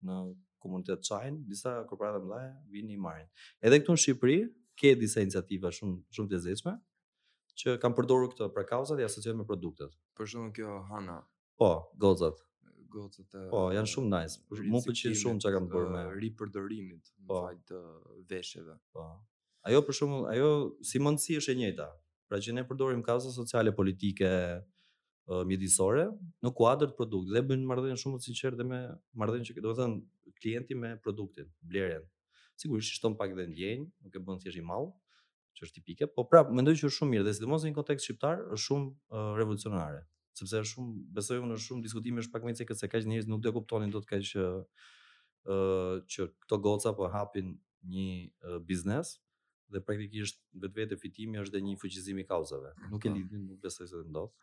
[0.08, 0.18] në
[0.64, 3.28] komunitet çajin, disa korporata më dhaja vinin i marrin.
[3.66, 4.38] Edhe këtu në Shqipëri
[4.80, 6.76] ke disa iniciativa shumë shumë të zezshme
[7.64, 9.98] që kanë përdorur këtë për kauzat e asociuar me produktet.
[10.16, 11.18] Për shembull kjo Hana.
[11.60, 12.40] Po, gozat.
[12.94, 13.28] Gozat.
[13.52, 14.40] Po, janë shumë nice.
[14.62, 17.82] Mu pëlqen shumë çka kanë bërë me ripërdorimin po, në fakt të
[18.34, 18.78] veshjeve.
[18.96, 19.10] Po.
[19.70, 20.54] Ajo për shembull, ajo
[20.92, 21.90] si mundsi është e njëjta.
[22.32, 24.30] Pra që ne përdorim kaza sociale politike
[25.50, 26.06] mjedisore
[26.46, 28.78] në kuadër të produktit dhe bëjmë marrëdhënie shumë të sinqertë dhe me
[29.20, 32.06] marrëdhënien që do të thënë klienti me produktin, blerjen.
[32.62, 34.88] Sigurisht i shton pak dhe ndjenjë, nuk e bën thjesht i mall,
[35.60, 38.08] që është tipike, po prap mendoj që është shumë mirë dhe sidomos në një kontekst
[38.08, 38.88] shqiptar është shumë
[39.20, 40.02] uh, revolucionare,
[40.40, 43.28] sepse është shumë besoj unë është shumë diskutime është pak më të se kaq njerëz
[43.28, 47.58] nuk do e kuptonin dot kaq që uh, që këto goca po hapin
[47.92, 49.18] një uh, biznes,
[49.72, 52.74] dhe praktikisht vetvete fitimi është dhe një fuqizim i kauzave.
[52.92, 54.34] Nuk e lidhni, nuk besoj se do ndodh.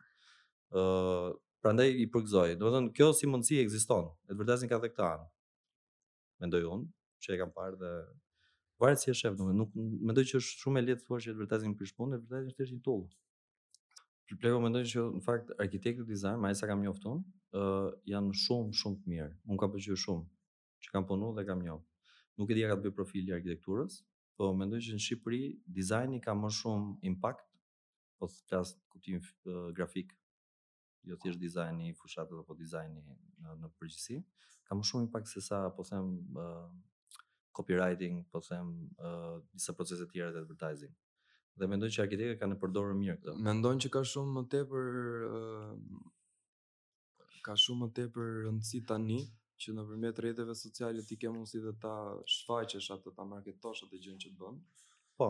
[0.77, 2.53] ë uh, Prandaj i përgëzoj.
[2.55, 4.05] Do të thonë kjo si mundësi ekziston.
[4.29, 5.25] Edhe vërtetën ka tek tan.
[6.39, 6.85] Mendoj unë
[7.25, 7.89] që e kam parë dhe
[8.79, 9.73] varet si e shef, domethënë nuk
[10.07, 13.03] mendoj që është shumë e lehtë thua që vërtetën kish punë, vërtetën është një tool.
[14.29, 18.39] Ju pleq mendoj që në fakt arkitektët e dizajnit, majsa kam njoftun, ë uh, janë
[18.45, 19.31] shumë shumë të mirë.
[19.51, 20.25] Unë kam pëlqyer shumë
[20.85, 21.89] që kanë punuar dhe kam njoft.
[22.39, 23.99] Nuk e di ja ka të bëj profili arkitekturës,
[24.39, 25.39] po mendoj që në Shqipëri
[25.75, 27.43] dizajni ka më shumë impakt
[28.19, 29.19] po të flas kuptim
[29.75, 30.13] grafik
[31.09, 34.19] jo thjesht dizajni i fushatave apo dizajni në në përgjithësi
[34.69, 36.13] ka më shumë impakt se sa po them
[36.45, 36.69] uh,
[37.59, 38.71] copywriting po them
[39.03, 40.95] uh, disa procese të tjera të advertising
[41.59, 45.27] dhe mendoj që arkitektët kanë e përdorur mirë këtë mendoj që ka shumë më tepër
[45.33, 45.75] uh,
[47.43, 49.19] ka shumë më tepër rëndësi tani
[49.59, 51.95] që në përmjet rrjeteve sociale ti ke mundësi dhe ta
[52.33, 54.85] shfaqesh atë, ta marketosh atë gjën që të bënë.
[55.19, 55.27] Po.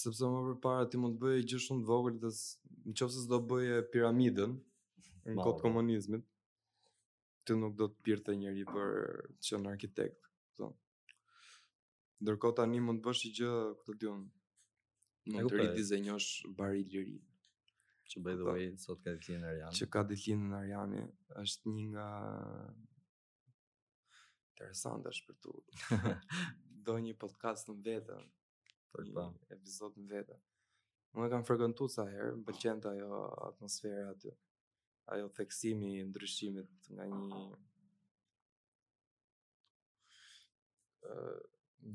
[0.00, 2.30] Sepse më para ti mund të bëje gjë shumë të vogël, dhe
[2.88, 4.54] në qofë se s'do bëje piramidën,
[5.28, 6.24] në kod komunizmit,
[7.46, 8.90] ti nuk do të pirë të njëri për
[9.48, 10.30] që në arkitekt.
[10.56, 10.70] Po.
[12.24, 13.52] Ndërko të mund të bësh i gjë,
[13.84, 14.24] këtë dion,
[15.26, 17.16] Në të rritë dizenjosh bari liri.
[18.06, 19.74] Që bëjdo e sot ka ditlinë në Arjani.
[19.74, 21.06] Që ka në
[21.42, 22.04] është një nga
[24.56, 25.76] interesant është për tu.
[26.86, 28.28] Do një podcast në vetën.
[28.94, 29.24] Për po, ta.
[29.28, 29.52] Po.
[29.54, 30.40] Epizod në vetën.
[31.16, 34.32] Më kam frekuentuar sa herë, më pëlqen ajo atmosfera aty.
[35.14, 37.42] Ajo theksimi i ndryshimit nga një
[41.06, 41.34] ë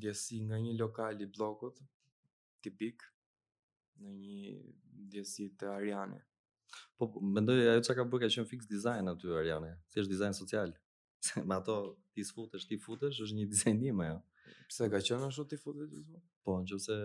[0.02, 1.82] djesi nga një lokal i bllokut
[2.64, 3.04] tipik
[4.02, 4.54] në një
[5.16, 6.22] djesi të Ariane.
[6.96, 10.72] Po mendoj ajo çka ka bërë ka qenë fix design aty Ariane, thjesht design social.
[11.50, 11.76] Me ato
[12.14, 14.18] ti sfutesh, ti futesh, është një dizajnim ajo.
[14.70, 16.24] Pse ka qenë ashtu ti futesh gjithmonë?
[16.48, 16.98] Po, nëse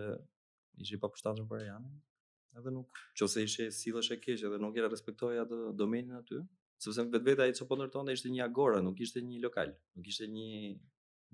[0.83, 1.95] ishi pa përshtatshëm për Janin,
[2.59, 6.41] edhe nuk, nëse ishe sillesh e keq edhe nuk era respektoj atë domenin aty,
[6.83, 10.49] sepse vetvete ai çopon ndërtonte ishte një agora, nuk ishte një lokal, nuk ishte një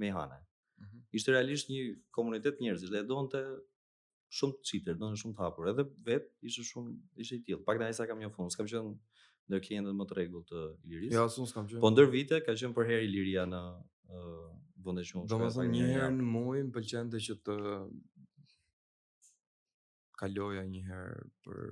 [0.01, 0.39] mehana.
[0.81, 1.03] Mm -hmm.
[1.11, 3.41] Ishte realisht një komunitet njerëzish dhe donte
[4.37, 7.63] shumë të çitër, donte shumë të hapur, edhe vet ishte shumë ishte i tillë.
[7.65, 8.97] Pak dhe sa kam një fund, s'kam qenë
[9.51, 11.13] ndër klientët më të rregull të Iliris.
[11.15, 11.81] Jo, asun s'kam qenë.
[11.83, 13.61] Po ndër vite ka qenë për herë Iliria në
[14.09, 14.29] ë
[14.85, 15.25] vendet shumë.
[15.31, 17.57] Domethënë një herë në muaj më pëlqente që të
[20.23, 21.67] kaloja një herë për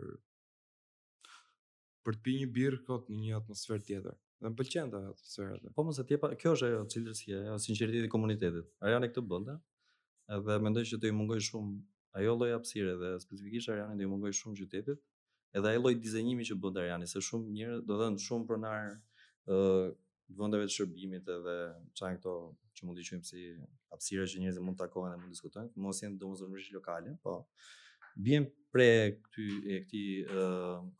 [2.07, 4.15] për të pirë një birrë kot në një atmosferë tjetër.
[4.41, 5.59] Më pëlqen ta atmosfera.
[5.77, 8.71] Po mos e pjepa, kjo është ajo cilësia, e sinqeriteti i komunitetit.
[8.81, 9.55] Ajo ne këtë bënda.
[10.35, 11.77] Edhe mendoj që do i mungoj shumë
[12.19, 15.03] ajo lloj hapësire dhe specifikisht Arianit do i mungoj shumë qytetit
[15.57, 18.87] edhe ai lloj dizajnimi që bën Dariani, se shumë njerëz, do të thënë shumë pronar
[19.55, 19.57] ë
[20.39, 21.55] vendeve të shërbimit edhe
[21.99, 22.35] çan këto
[22.77, 23.41] që mund të quajmë si
[23.91, 27.33] hapësira që njerëzit mund të takohen dhe mund të diskutojnë, mos janë domosdoshmërisht lokale, po
[28.27, 28.87] bien pre
[29.25, 30.45] këty e këtij ë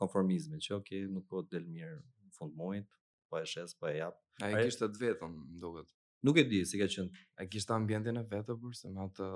[0.04, 2.92] konformizmi, që okay, nuk po del mirë në fund muajit,
[3.32, 4.20] po e shes, po e jap.
[4.44, 5.96] Ai kishte të vetën, duket.
[6.22, 7.24] Nuk e di si ka qenë.
[7.42, 9.28] A kishte ambientin e vetë për se me atë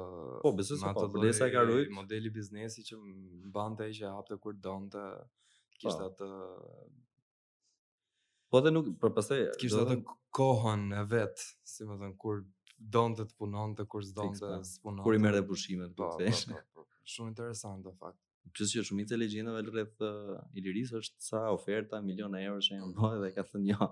[0.44, 2.98] Po, besoj se po, po lesa e ka rrit modeli biznesi që
[3.50, 5.06] mbante ai që hapte kur donte.
[5.82, 6.12] Kishte po.
[6.12, 6.28] atë
[8.54, 9.98] Po dhe nuk, për pastaj kishte atë
[10.38, 12.44] kohën e vet, si më thën kur
[12.78, 14.82] donte të punonte, kur s'donte të po.
[14.86, 15.08] punonte.
[15.08, 16.12] Kur i merrte pushimet, po,
[16.76, 18.22] po, Shumë interesant do fakt.
[18.56, 22.92] Qësë që shumit e legjendave rreth uh, Iliris është sa oferta miliona euro që janë
[23.00, 23.88] bërë dhe ka thënë jo.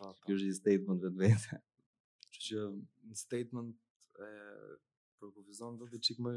[0.00, 1.58] Kjo është një statement vetë vetë.
[2.40, 3.72] Që në statement
[4.24, 4.28] e
[5.20, 6.32] përkufizon do të çik më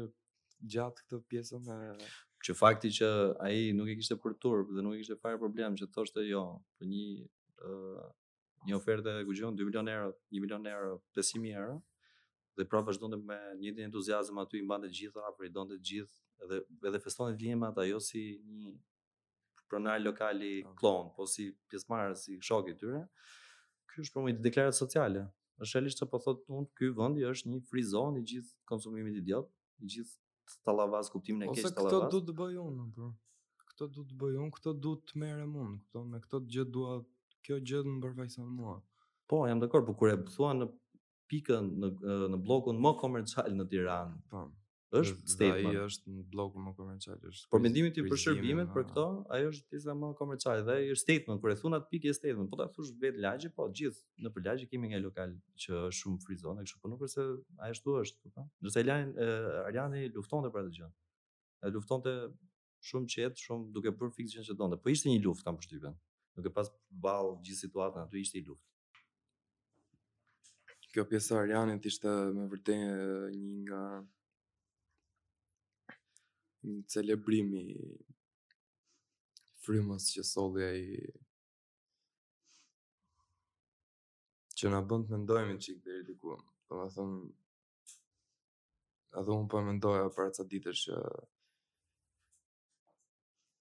[0.74, 1.78] gjatë këtë pjesën e
[2.44, 3.08] që fakti që
[3.46, 6.42] ai nuk e kishte për turp dhe nuk e kishte fare problem që thoshte jo,
[6.78, 7.04] për një
[7.64, 8.04] ë
[8.68, 11.78] një ofertë e kujon 2 milion euro, 1 milion euro, 500 euro
[12.58, 16.44] dhe prapë vazhdonte me një ditë entuziazëm aty i mbante gjitha, apo i donte gjithë
[16.44, 18.74] edhe edhe festonte linjë me ata jo si një
[19.72, 20.74] pronar lokali po.
[20.82, 23.00] klon, po si pjesëmarrës, si shok i tyre.
[23.90, 25.24] Ky është për mua deklaratë sociale,
[25.62, 29.18] është realisht që po thotë unë, ky vëndi është një free zone i gjithë konsumimit
[29.20, 29.50] idiot,
[29.84, 31.94] i gjithë të talavaz, kuptimin e kesh talavaz.
[31.94, 33.12] Ose këto du të bëj unë, në për.
[33.70, 36.74] Këto du të bëj unë, këto du të mere mund, këto me këto të gjithë
[36.78, 36.96] dua,
[37.46, 38.74] kjo gjithë më përfaqëson mua.
[39.30, 40.68] Po, jam dhe korë, kur e thua në
[41.32, 41.94] pikën, në,
[42.34, 44.20] në blokun më komercial në Tiranë.
[44.34, 44.48] Po,
[45.00, 45.72] është statement.
[45.74, 47.48] Ai është në blogun më komercial, është.
[47.54, 49.04] Por mendimin ti për shërbimet, për këto,
[49.36, 52.50] ajo është pjesa më komerciale dhe ai është statement, kur e thon atë pikë statement.
[52.52, 55.34] Po ta thosh vetë lagje, po gjithë në përlagje kemi një lokal
[55.64, 57.26] që është shumë frizon, kështu po nuk është se
[57.64, 58.46] ai ashtu është, po.
[58.64, 59.14] Do të lajn
[59.64, 60.90] Ariani luftonte për atë gjë.
[61.64, 62.14] Ai luftonte
[62.90, 64.78] shumë qetë, shumë duke bërë fiksin që donte.
[64.84, 65.98] Po ishte një luftë kam përshtypjen.
[66.38, 68.70] Duke pas ball gjithë situatën aty ishte i luftë.
[70.94, 73.80] Kjo pjesa e Arianit ishte me vërtet një nga
[76.64, 77.66] një celebrim i
[79.64, 80.84] frymës që solli ai
[84.56, 86.38] që na bën të mendojmë çik deri diku.
[86.70, 87.10] Domethën
[89.20, 91.00] edhe un po mendoja për ato ditësh që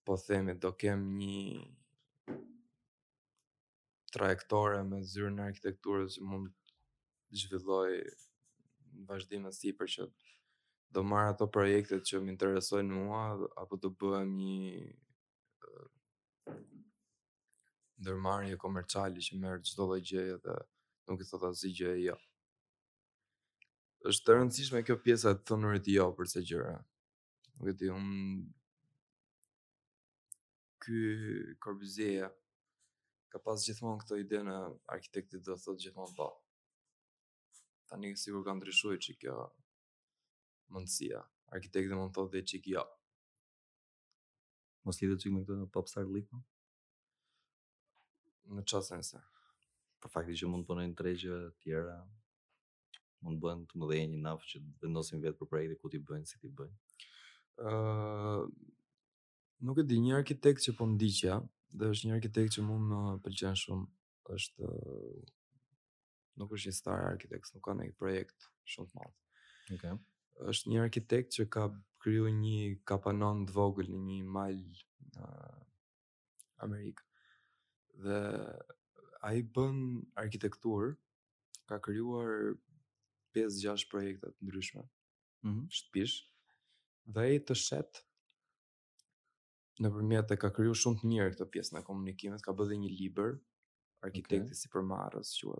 [0.07, 1.39] po themi do kem një
[4.15, 6.51] trajektore me zyrën e arkitekturës që mund
[7.33, 10.09] të zhvilloj në vazhdim e sipër që
[10.93, 13.23] do marr ato projektet që më interesojnë mua
[13.61, 14.57] apo do bëhem një
[18.03, 20.57] ndërmarrje komerciale që merr çdo lloj gjëje dhe
[21.09, 22.15] nuk i thot asgjë gjëje jo.
[24.11, 26.75] Është e rëndësishme kjo pjesa e thonurit jo për këtë gjëra.
[27.55, 28.09] Nuk e di un
[30.83, 32.27] që Corbusier
[33.33, 34.57] ka pas gjithmonë këtë ide në
[34.97, 36.29] arkitektit do të thotë gjithmonë po.
[37.89, 39.41] Tanë sigur kanë ndryshuar çikë kjo
[40.73, 41.21] mundësia.
[41.53, 42.83] Arkitekti më thotë dhe çik jo.
[44.85, 45.61] Mos lidhet çik me këtë po?
[45.67, 46.33] në top star list.
[48.53, 49.21] Në çast sense.
[50.01, 51.97] Për faktin që mund të punojnë tre të tjera.
[53.23, 56.27] Mund të bëhen të mëdhej një naf që vendosin vetë për projektin ku ti bëjnë
[56.29, 57.01] si ti bëjnë.
[57.63, 58.47] Ëh uh,
[59.63, 61.37] nuk e di një arkitekt që po ndiqja
[61.79, 63.85] dhe është një arkitekt që mund të pëlqen shumë
[64.35, 64.73] është
[66.41, 69.13] nuk është një star arkitekt, nuk ka ndonjë projekt shumë të madh.
[69.69, 69.77] Okej.
[69.79, 70.01] Okay
[70.41, 71.63] është një arkitekt që ka
[72.03, 74.55] kryu një kapanon të vogël në një mal
[75.13, 75.29] në
[76.65, 77.03] Amerikë.
[78.05, 78.19] Dhe
[79.23, 79.77] a i bën
[80.23, 80.87] arkitektur,
[81.69, 82.57] ka kryuar
[83.37, 84.81] 5-6 projektet ndryshme,
[85.43, 85.67] mm -hmm.
[85.69, 86.17] shtpish,
[87.05, 88.03] dhe a i të shetë
[89.81, 92.89] në përmjet e ka kryu shumë të mirë këtë pjesë në komunikimet, ka bëdhe një
[92.99, 93.39] liber,
[94.05, 94.59] arkitekti okay.
[94.59, 95.53] si përmarës, që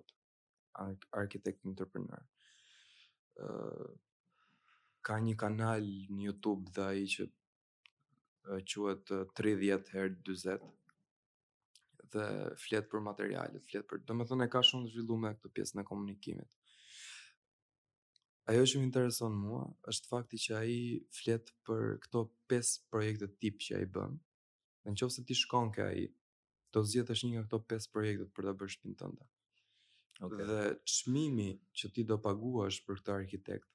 [0.74, 2.22] atë, arkitekt entrepreneur.
[3.44, 3.96] Uh,
[5.04, 7.26] ka një kanal në YouTube dhe ai që
[8.72, 10.72] quhet 30 herë 40
[12.14, 12.26] dhe
[12.62, 14.04] flet për materialet, flet për.
[14.10, 16.58] Domethënë e ka shumë zhvilluar me këtë pjesën e komunikimit.
[18.52, 20.78] Ajo që më intereson mua është fakti që ai
[21.16, 24.18] flet për këto 5 projekte tip që ai bën.
[24.84, 26.04] Dhe në qofë se ti shkon ke ai,
[26.74, 29.30] do zjetë është një nga këto 5 projekte për të bërë shpinë tënde.
[30.24, 30.46] Okay.
[30.52, 30.64] Dhe
[30.96, 31.50] çmimi
[31.80, 33.73] që ti do paguash për këta arkitekt,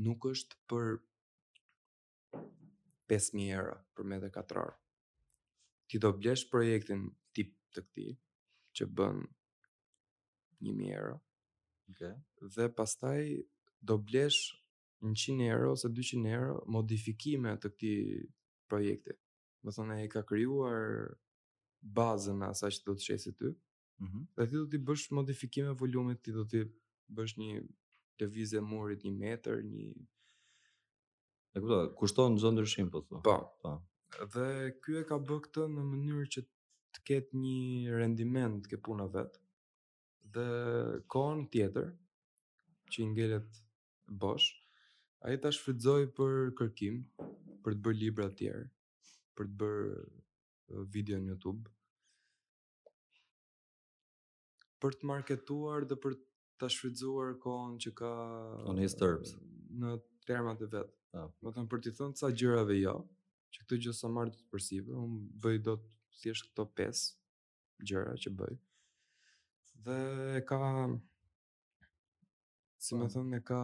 [0.00, 0.96] nuk është për
[3.12, 4.72] 5000 euro për metër katror.
[5.88, 8.06] Ti do blesh projektin tip të këtë
[8.78, 9.20] që bën
[10.68, 11.18] 1000 euro.
[11.92, 12.14] Okay.
[12.56, 13.18] Dhe pastaj
[13.84, 14.54] do blesh
[15.04, 18.00] 100 euro ose 200 euro modifikime të këtij
[18.70, 19.18] projekti.
[19.64, 21.14] të thonë ai ka krijuar
[21.96, 23.52] bazën asa asaj që do të shesit ty.
[24.04, 24.18] Mhm.
[24.18, 26.60] Mm dhe ti do të bësh modifikime volumit, ti do të
[27.14, 27.62] bësh një
[28.20, 29.88] lëvizje murit një metër, një...
[31.54, 33.20] E këpëta, kushton në ndryshim, po të?
[33.26, 33.72] Po, po.
[34.34, 34.46] Dhe
[34.84, 36.42] kjo e ka bë këtë në mënyrë që
[36.94, 39.40] të ketë një rendiment ke puna vetë.
[40.34, 40.46] Dhe
[41.12, 41.92] kohën tjetër,
[42.90, 43.62] që i ngellet
[44.22, 44.50] bosh,
[45.26, 47.00] a ta shfridzoj për kërkim,
[47.64, 48.66] për të bërë libra tjerë,
[49.38, 51.70] për të bërë video në YouTube,
[54.84, 58.10] për të marketuar dhe për të ta shfrytzuar kohën që ka
[58.70, 59.32] on his terms
[59.82, 59.94] në
[60.28, 60.92] termat e vet.
[61.14, 62.94] Do të thënë për të thënë sa gjërave jo,
[63.54, 65.84] që këto gjë sa marr të përsipër, un bëj dot
[66.20, 68.56] thjesht këto pesë gjëra që bëj.
[69.84, 69.98] Dhe
[70.48, 70.60] ka
[72.84, 73.12] si më po.
[73.14, 73.60] thënë, e ka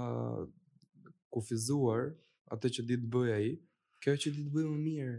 [1.34, 2.10] kufizuar
[2.54, 3.50] atë që ditë bëj ai,
[4.02, 5.18] kjo që ditë bëj më mirë.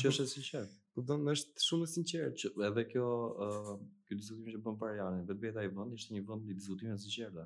[0.00, 0.76] Kjo është e sinqertë.
[0.98, 3.02] Po është shumë e sinqertë që edhe kjo
[3.44, 3.74] uh,
[4.10, 6.96] ky diskutim që bën para Janit, vetë vetë ai vend është një vend i diskutimeve
[6.98, 7.44] të sinqerta.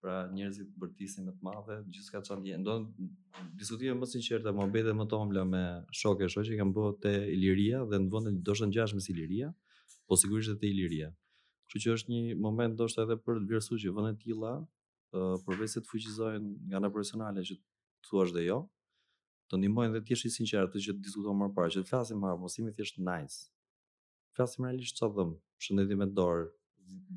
[0.00, 2.54] Pra njerëzit bërtisin më të madhe, gjithçka çan di.
[2.64, 2.78] Do
[3.60, 5.62] diskutime më sinqerta, më bëhet më tomla me
[6.00, 9.04] shokë e shoqë që kanë bërë te Iliria dhe në vendin do të ngjash me
[9.12, 9.50] Iliria,
[10.08, 11.12] po sigurisht te Iliria.
[11.68, 14.54] Kështu që është një moment ndoshta edhe për vlerësuar që vende të tilla,
[15.18, 17.60] uh, përveç se të fuqizojnë nga ana profesionale që
[18.08, 18.62] thuash dhe jo,
[19.48, 22.24] të ndihmojnë dhe të jesh i sinqertë atë që diskutojmë më parë, që të flasim
[22.24, 23.38] për mosimin të jesh nice.
[24.36, 25.32] Flasim realisht çfarë dëm,
[25.66, 26.44] shëndetin me dorë,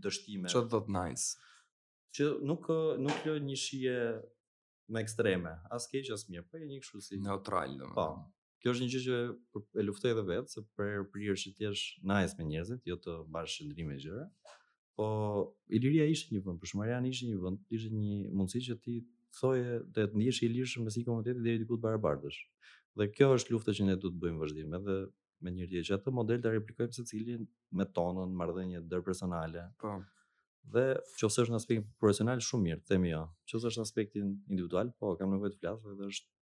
[0.05, 0.51] dështime.
[0.53, 1.31] Çfarë do të nice?
[2.15, 2.69] Që nuk
[3.05, 3.97] nuk lë një shije
[4.91, 7.93] më ekstreme, as keq as mirë, po një kështu si neutral domosdoshmë.
[7.99, 8.39] Po.
[8.63, 11.65] Kjo është një gjë që e luftoj edhe vetë, se për herë prirë që ti
[11.67, 14.25] jesh nice me njerëzit, jo të bash shëndrime gjëra.
[14.99, 15.07] Po,
[15.73, 18.99] Iliria ishte një vend, por Shmarian ishte një vend, ishte një mundësi që ti
[19.37, 22.39] thoje dhe të ndihesh i lirshëm me si komuniteti deri diku të barabartësh.
[22.99, 24.95] Dhe kjo është lufta që ne do të bëjmë vazhdim edhe
[25.41, 27.45] me një tjetër që atë model ta replikojmë secilin
[27.79, 29.65] me tonën marrëdhënie personale.
[29.81, 29.95] Po.
[30.75, 30.83] Dhe
[31.17, 33.23] qoftë është në aspektin profesional shumë mirë, themi jo.
[33.49, 36.33] Qoftë është në aspektin individual, po kam nevojë të flas dhe është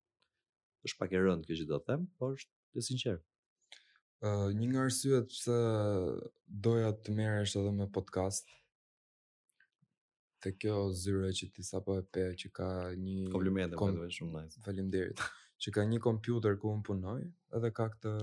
[0.90, 3.26] është pak e rëndë kjo që do të them, por është e sinqertë.
[4.28, 5.56] Ë një nga arsyet pse
[6.68, 8.52] doja të merresh edhe me podcast,
[10.44, 12.68] të kjo zyre që ti sa po e pe, që ka
[12.98, 13.20] një...
[13.34, 13.98] Komplimente, po kom...
[14.00, 14.62] me shumë Nice.
[14.66, 15.20] Falim derit.
[15.64, 17.22] që ka një kompjuter ku më punoj,
[17.58, 18.14] edhe ka këtë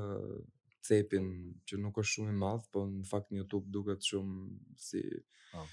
[0.87, 1.29] cepin
[1.69, 5.03] që nuk është shumë i madhë, po në fakt një tuk duket shumë si
[5.59, 5.67] oh.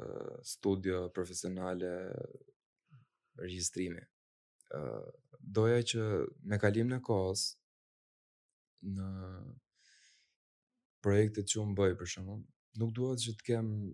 [0.00, 1.92] uh, studio profesionale
[3.38, 4.02] registrimi.
[4.74, 6.02] Uh, doja që
[6.50, 7.46] me kalim në kohës,
[8.98, 9.08] në
[11.02, 12.40] projekte që më bëj për shumë,
[12.82, 13.86] nuk duhet që të kemë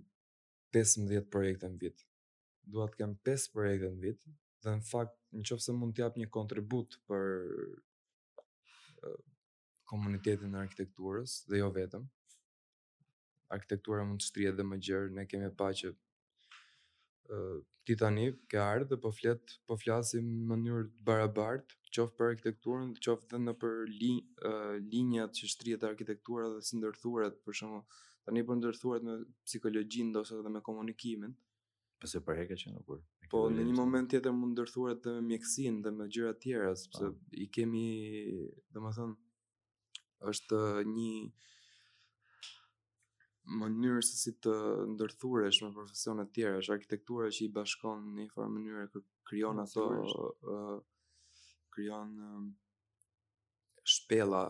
[0.74, 2.00] 15 projekte në vit.
[2.66, 4.24] Dua të kem 5 projekte në vit,
[4.64, 7.28] dhe në fakt, nëse mund të jap një kontribut për
[9.92, 12.04] komunitetin e arkitekturës dhe jo vetëm
[13.54, 15.10] arkitektura mund të shtrihet edhe më gjerë.
[15.14, 20.24] Ne kemi pa që ë uh, ti tani ke ardhur dhe po flet, po flasim
[20.32, 26.48] në mënyrë të barabartë, qoftë për arkitekturën, qoftë edhe për linjat uh, që shtrihet arkitektura
[26.56, 27.84] dhe si ndërthuret, për shembull,
[28.24, 29.14] Tani po ndërthuhet me
[29.44, 31.34] psikologjinë ndoshta edhe me komunikimin.
[32.00, 32.94] Pse për hekë që nuk.
[33.32, 37.10] Po në një moment tjetër mund dhe me mjekësinë dhe me gjëra të tjera, sepse
[37.16, 37.26] po.
[37.44, 37.82] i kemi,
[38.76, 39.14] domethënë,
[40.32, 40.60] është
[40.94, 41.12] një
[43.62, 44.54] mënyrë se si të
[44.94, 49.02] ndërthuresh me profesione të tjera, është arkitektura që i bashkon në një farë mënyrë kë
[49.30, 49.84] krijon ato
[50.54, 50.78] ë
[51.76, 52.16] krijon
[53.96, 54.44] shpella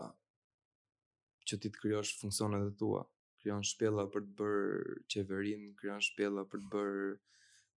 [1.49, 3.03] që ti të krijosh funksionet e tua.
[3.03, 3.14] Mm
[3.49, 7.03] janë shpella për të bërë qeverin, kryon shpella për të bërë,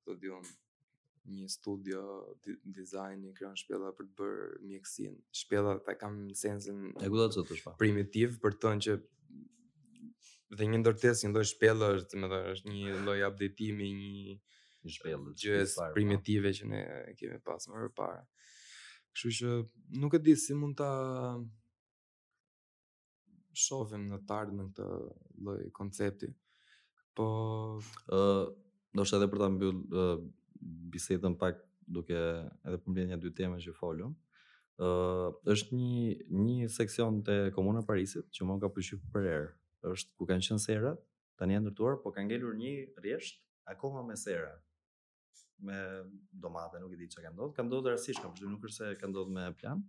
[0.06, 0.46] të dion,
[1.34, 2.02] një studio
[2.78, 5.18] dizajni kanë shpella për të bërë mjekësin.
[5.42, 8.96] Shpella ta kam në sensin e kuptoj çfarë Primitiv për të thënë që
[10.58, 14.38] dhe një ndërtesë një lloj shpella është, më thënë, është një lloj updateimi një
[14.86, 16.82] një shpellë gjë primitive që ne
[17.18, 18.22] kemi pas më parë.
[19.08, 19.52] Kështu që
[20.00, 20.88] nuk e di si mund ta
[23.58, 25.00] shohim në të ardhmen këtë
[25.46, 26.28] lloj koncepti.
[27.18, 27.26] Po
[27.78, 28.44] ë uh,
[28.94, 30.14] ndoshta edhe për ta mbyll uh,
[30.94, 34.14] bisedën pak duke edhe përmbledhja po dy teme që folëm.
[34.78, 39.24] ë uh, është një një seksion te Komuna e Parisit që më ka pëlqyer për
[39.32, 39.48] herë.
[39.92, 41.02] Është ku kanë qenë serat,
[41.38, 44.54] tani janë ndërtuar, po ka ngelur një rresht akoma me sera
[45.60, 45.74] me
[46.30, 47.52] domate, nuk e di çka ka ndodhur.
[47.56, 49.82] Ka ndodhur rastisht, por nuk është se ka ndodhur me plan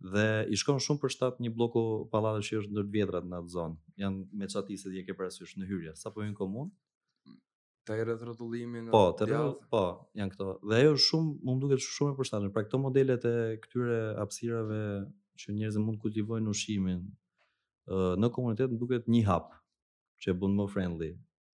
[0.00, 1.80] dhe i shkon shumë për shtat një bloku
[2.12, 3.76] pallatesh që është ndër vjetrat në atë zonë.
[4.00, 6.70] Jan me çatisë dhe ke parasysh në hyrje, sapo hyn komun.
[7.84, 8.88] Ta i rreth rrotullimin.
[8.94, 9.28] Po, të
[9.72, 9.82] po,
[10.20, 10.46] janë këto.
[10.70, 12.52] Dhe ajo është shumë, mund më duket shumë e përshtatshme.
[12.54, 14.80] Pra këto modelet e këtyre hapësirave
[15.40, 17.02] që njerëzit mund kultivojnë ushqimin
[18.20, 19.50] në komunitet më duket një hap
[20.24, 21.10] që bën më friendly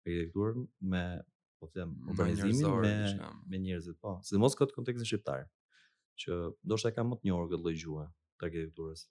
[0.04, 1.02] arkitekturën me
[1.60, 5.44] po them urbanizimin me me njerëzit, po, sidomos këtë kontekstin shqiptar
[6.24, 8.06] që ndoshta ka më të njohur këtë lloj gjuhë
[8.38, 9.02] të arkitekturës.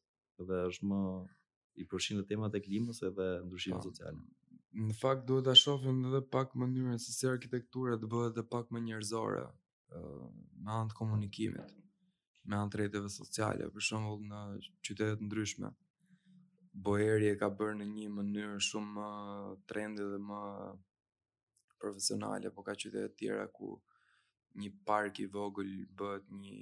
[0.49, 0.99] Dhe është më
[1.83, 3.91] i përfshin në temat e klimës edhe ndryshimit po.
[3.91, 4.17] social.
[4.87, 8.71] Në fakt duhet ta shohim edhe pak mënyrën se si arkitektura të bëhet edhe pak
[8.73, 9.43] më njerëzore,
[9.97, 10.27] ëh,
[10.65, 11.75] me anë të komunikimit,
[12.49, 14.41] me anë drejtave sociale, për shembull në
[14.87, 15.69] qytete të ndryshme.
[16.87, 19.07] Boeri e ka bërë në një mënyrë shumë më
[19.69, 20.43] trendy dhe më
[21.83, 23.69] profesionale, po ka qytete të tjera ku
[24.63, 25.71] një park i vogël
[26.01, 26.57] bëhet një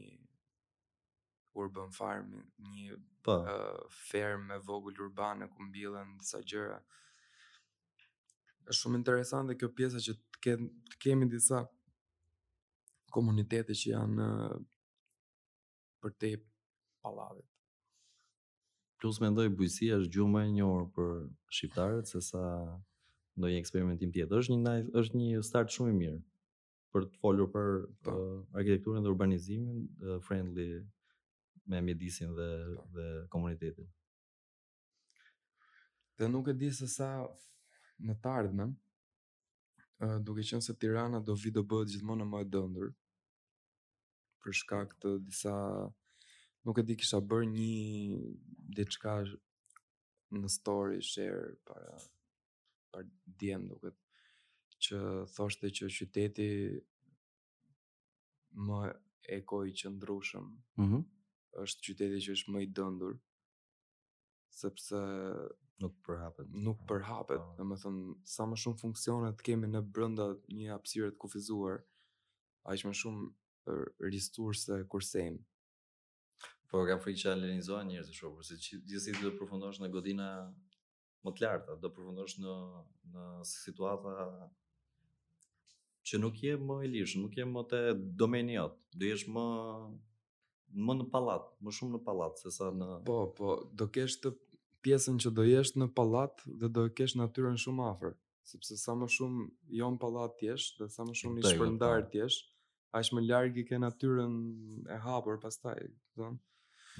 [1.53, 2.29] kur bën farm
[2.73, 2.95] një
[3.25, 6.77] po uh, ferm me vogël urbane ku mbillen disa gjëra.
[8.69, 10.55] Është shumë interesante kjo pjesa që të
[10.93, 11.59] të kemi disa
[13.15, 14.27] komunitete që janë
[16.01, 16.31] për te
[17.03, 17.47] pallatet.
[19.01, 21.11] Plus mendoj bujësia është gjumë e njërë për
[21.57, 22.45] shqiptarët se sa
[23.37, 24.73] ndonjë eksperimentim tjetër është një
[25.03, 26.19] është një start shumë i mirë
[26.95, 27.69] për të folur për,
[28.05, 28.47] për po.
[28.59, 29.83] arkitekturën dhe urbanizimin,
[30.27, 30.69] friendly
[31.65, 32.85] me mjedisin dhe po.
[32.93, 33.91] dhe komunitetin.
[36.17, 37.09] Dhe nuk e di se sa
[38.05, 38.71] në të ardhmen,
[40.01, 42.89] ë uh, duke qenë se Tirana do vi do bëhet gjithmonë më e dëndur
[44.41, 45.53] për shkak të disa
[46.65, 49.13] nuk e di kisha bërë një diçka
[50.33, 51.99] në story share para
[52.91, 53.95] par diem duket
[54.87, 54.97] që
[55.35, 56.49] thoshte që qyteti
[58.67, 58.81] më
[59.37, 60.45] eko i qëndrushëm
[60.81, 61.05] mm
[61.59, 63.17] është qyteti që është më i dëndur,
[64.55, 65.01] sepse
[65.81, 66.49] nuk përhapet.
[66.53, 67.55] Nuk po, përhapet, po.
[67.57, 71.81] dhe më thëmë, sa më shumë funksionet kemi në brënda një apsiret kufizuar,
[72.69, 73.73] a më shumë
[74.07, 75.41] rristur se kursejmë.
[76.69, 80.27] Po, kam frikë që alenizohen njërë të shokur, si të gjithësit përfundosh në godina
[81.25, 82.55] më të lartë, dhe përfundosh në,
[83.13, 84.15] në situata
[86.09, 87.81] që nuk je më e lishë, nuk je më të
[88.21, 89.43] domeniot, dhe jesh më
[90.73, 94.31] më në pallat, më shumë në pallat se sa në Po, po, do kesh të
[94.85, 98.15] pjesën që do jesh në pallat dhe do kesh natyrën shumë afër,
[98.49, 99.47] sepse sa më shumë
[99.81, 101.53] jo në pallat ti jesh dhe sa më shumë i po.
[101.55, 102.39] shpërndar ti jesh,
[102.97, 104.33] aq më larg i ke natyrën
[104.89, 105.77] e hapur pastaj,
[106.15, 106.45] domethënë.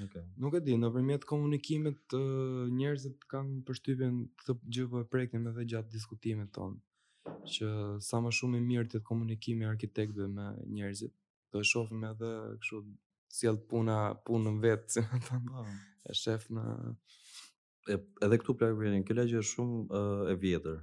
[0.02, 0.22] Okay.
[0.40, 2.18] Nuk e di, në përmjet komunikimit të
[2.72, 7.68] njerëzit kanë përshtypjen këtë gjë po e prekin edhe gjatë diskutimit tonë që
[8.02, 10.46] sa më shumë i mirë të komunikimi arkitektëve me
[10.78, 11.12] njerëzit,
[11.52, 12.30] do e shohim edhe
[12.64, 12.80] kështu
[13.32, 15.46] sjell puna punën vetë si më thon.
[15.48, 15.64] Po.
[16.02, 16.64] E shef në
[17.94, 17.96] e,
[18.26, 20.00] edhe këtu pra vjen kjo lagje është shumë e,
[20.34, 20.80] e vjetër.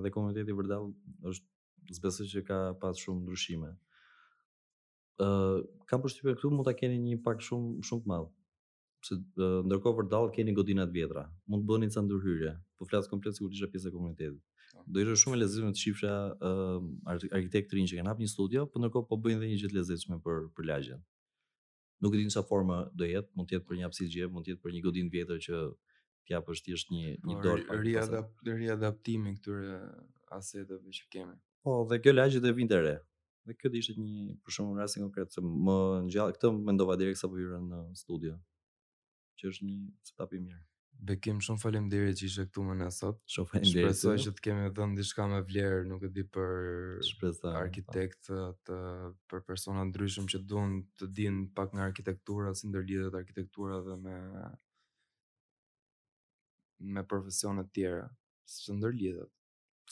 [0.00, 0.88] Edhe komuniteti i Vërdall
[1.30, 3.72] është zbesoj që ka pas shumë ndryshime.
[5.22, 8.26] Ë uh, kam përshtypjen këtu mund ta keni një pak shumë shumë të madh.
[9.04, 11.28] Sepse uh, ndërkohë Vërdall keni godina të vjetra.
[11.46, 12.54] Mund të bëni ca ndërhyrje.
[12.80, 14.40] Po flas komplet sikur të isha pjesë e komunitetit.
[14.72, 14.82] Po.
[14.90, 16.16] Do ishte shumë e lezetshme të shihja
[16.50, 19.78] uh, arkitektrin që kanë hapur një studio, po ndërkohë po bëjnë edhe një gjë të
[19.78, 21.04] lezetshme për për lagjen
[22.02, 24.28] nuk e di në sa forma do jetë, mund të jetë për një hapësirë gjë,
[24.34, 25.60] mund të jetë për një godinë vjetër që
[26.26, 29.76] t'ja është thjesht një po, një dorë për riadap, riadaptimin këtyre
[30.38, 31.36] asetëve që kemi.
[31.64, 32.96] Po, dhe kjo lagje do vinte re.
[33.44, 36.96] Dhe kjo do ishte një për shkak një rasti konkret se më ngjall këtë mendova
[37.00, 38.38] direkt sa hyra në studio.
[39.40, 40.62] Që është një setup i mirë.
[41.02, 43.18] Bekim, shumë falim diri që ishe këtu më në sot.
[43.34, 43.82] Shumë falim diri.
[43.86, 46.50] Shpresoj që të kemi dhe në dishka me vlerë, nuk e di për
[47.08, 47.52] Shpresa, po.
[47.60, 48.72] arkitektët,
[49.32, 54.16] për persona ndryshëm që duen të din pak nga arkitektura, si ndërlidhet arkitektura dhe me
[56.94, 58.08] me profesionet tjera,
[58.50, 59.32] së ndërlidhet.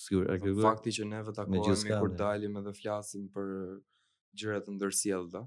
[0.06, 0.28] Sigur,
[0.64, 3.50] Fakti që ne vetë takohemi kur dalim edhe flasim për
[4.40, 5.42] gjëra të ndërsjellta.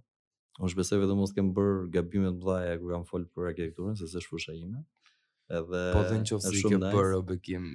[0.59, 4.21] Unë shpresoj vetëm mos kem bërë gabime të mëdha kur kam fol për arkitekturën, sepse
[4.21, 4.83] është fusha ime.
[5.53, 6.89] Edhe po dhe në qofë si nice.
[6.93, 7.65] bërë o bëkim.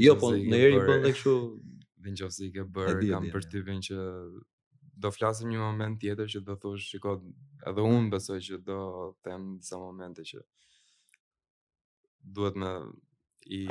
[0.00, 1.34] Jo, po në eri për dhe këshu...
[1.98, 3.96] Dhe në qofë si ke bërë, di, kam për tipin që
[5.02, 7.16] do flasim një moment tjetër që do thosh shiko
[7.66, 8.76] edhe unë besoj që do
[9.26, 10.38] them disa momente që
[12.38, 12.70] duhet me
[13.58, 13.64] i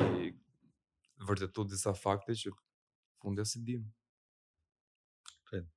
[1.29, 2.51] vërtetu disa fakte që
[3.23, 3.87] fundja si dim.
[5.47, 5.71] Kret.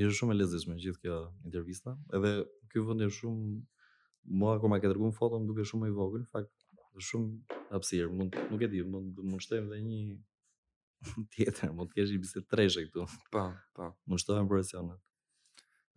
[0.00, 2.32] Ishë shumë e lezishme gjithë kjo intervista, edhe
[2.72, 3.60] kjo vëndje shumë,
[4.40, 6.59] mua kur ma ke tërgun foton duke shumë i vogël, fakt
[6.96, 10.00] është shumë hapësir, mund nuk e di, mund mund shtojmë edhe një
[11.34, 13.04] tjetër, mund të kesh një bisedë treshe këtu.
[13.34, 13.44] Po,
[13.76, 13.90] po.
[14.10, 15.04] Mund shtojmë impresionet.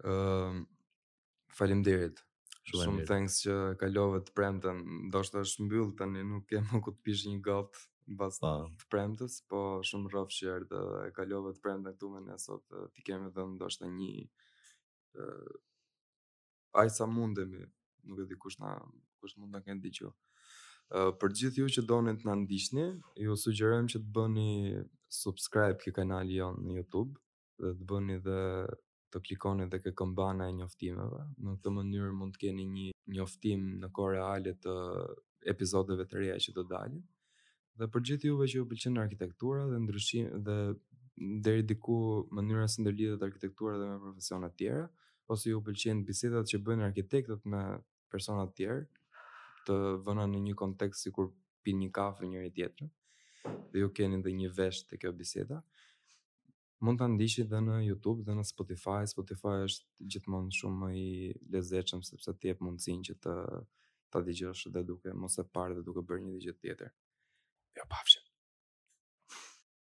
[0.03, 2.22] Ëm ehm, uh, faleminderit.
[2.70, 4.80] Shumë, shumë thanks që kalove të premten.
[5.10, 7.84] Ndoshta është mbyll tani, nuk kem më ku të pish një gatë
[8.14, 8.53] mbas po.
[8.80, 12.64] të premtes, po shumë rrof që erdhe e kalove të premten këtu me ne sot.
[12.95, 14.11] Ti kemi dhënë ndoshta një
[15.18, 15.56] ë uh,
[16.82, 17.65] ai sa mundemi,
[18.10, 18.74] nuk e di kush na
[19.22, 20.15] kush mund ta kenë dëgjuar
[20.94, 22.84] për gjithë ju që doni të na ndiqni,
[23.26, 24.48] ju sugjerojmë që të bëni
[25.14, 27.18] subscribe kë kanali jonë në YouTube
[27.61, 28.38] dhe të bëni dhe
[29.14, 31.24] të klikoni dhe kë këmbana e njoftimeve.
[31.44, 32.86] Në këtë mënyrë mund të keni një
[33.18, 34.76] njoftim në kohë reale të
[35.53, 37.02] episodeve të reja që do dalin.
[37.78, 40.57] Dhe për gjithë juve që ju pëlqen arkitektura dhe ndryshim dhe
[41.48, 41.95] deri diku
[42.38, 44.86] mënyra si ndërlidhet arkitektura dhe me profesiona të tjera,
[45.32, 47.65] ose ju pëlqen bisedat që bëjnë arkitektët me
[48.14, 48.84] persona të tjerë,
[49.68, 51.30] të vëna në një kontekst si kur
[51.64, 52.91] pin një kafë njëri tjetërën
[53.72, 55.60] dhe ju keni dhe një vesh të kjo biseda,
[56.84, 59.02] mund të ndishi dhe në YouTube dhe në Spotify.
[59.14, 61.07] Spotify është gjithmonë shumë më i
[61.57, 63.38] lezeqëm sepse ti e mundësin që të
[64.14, 66.94] të digjosh dhe duke mos e parë dhe duke bërë një gjë tjetër.
[67.80, 68.23] Jo, pafshë.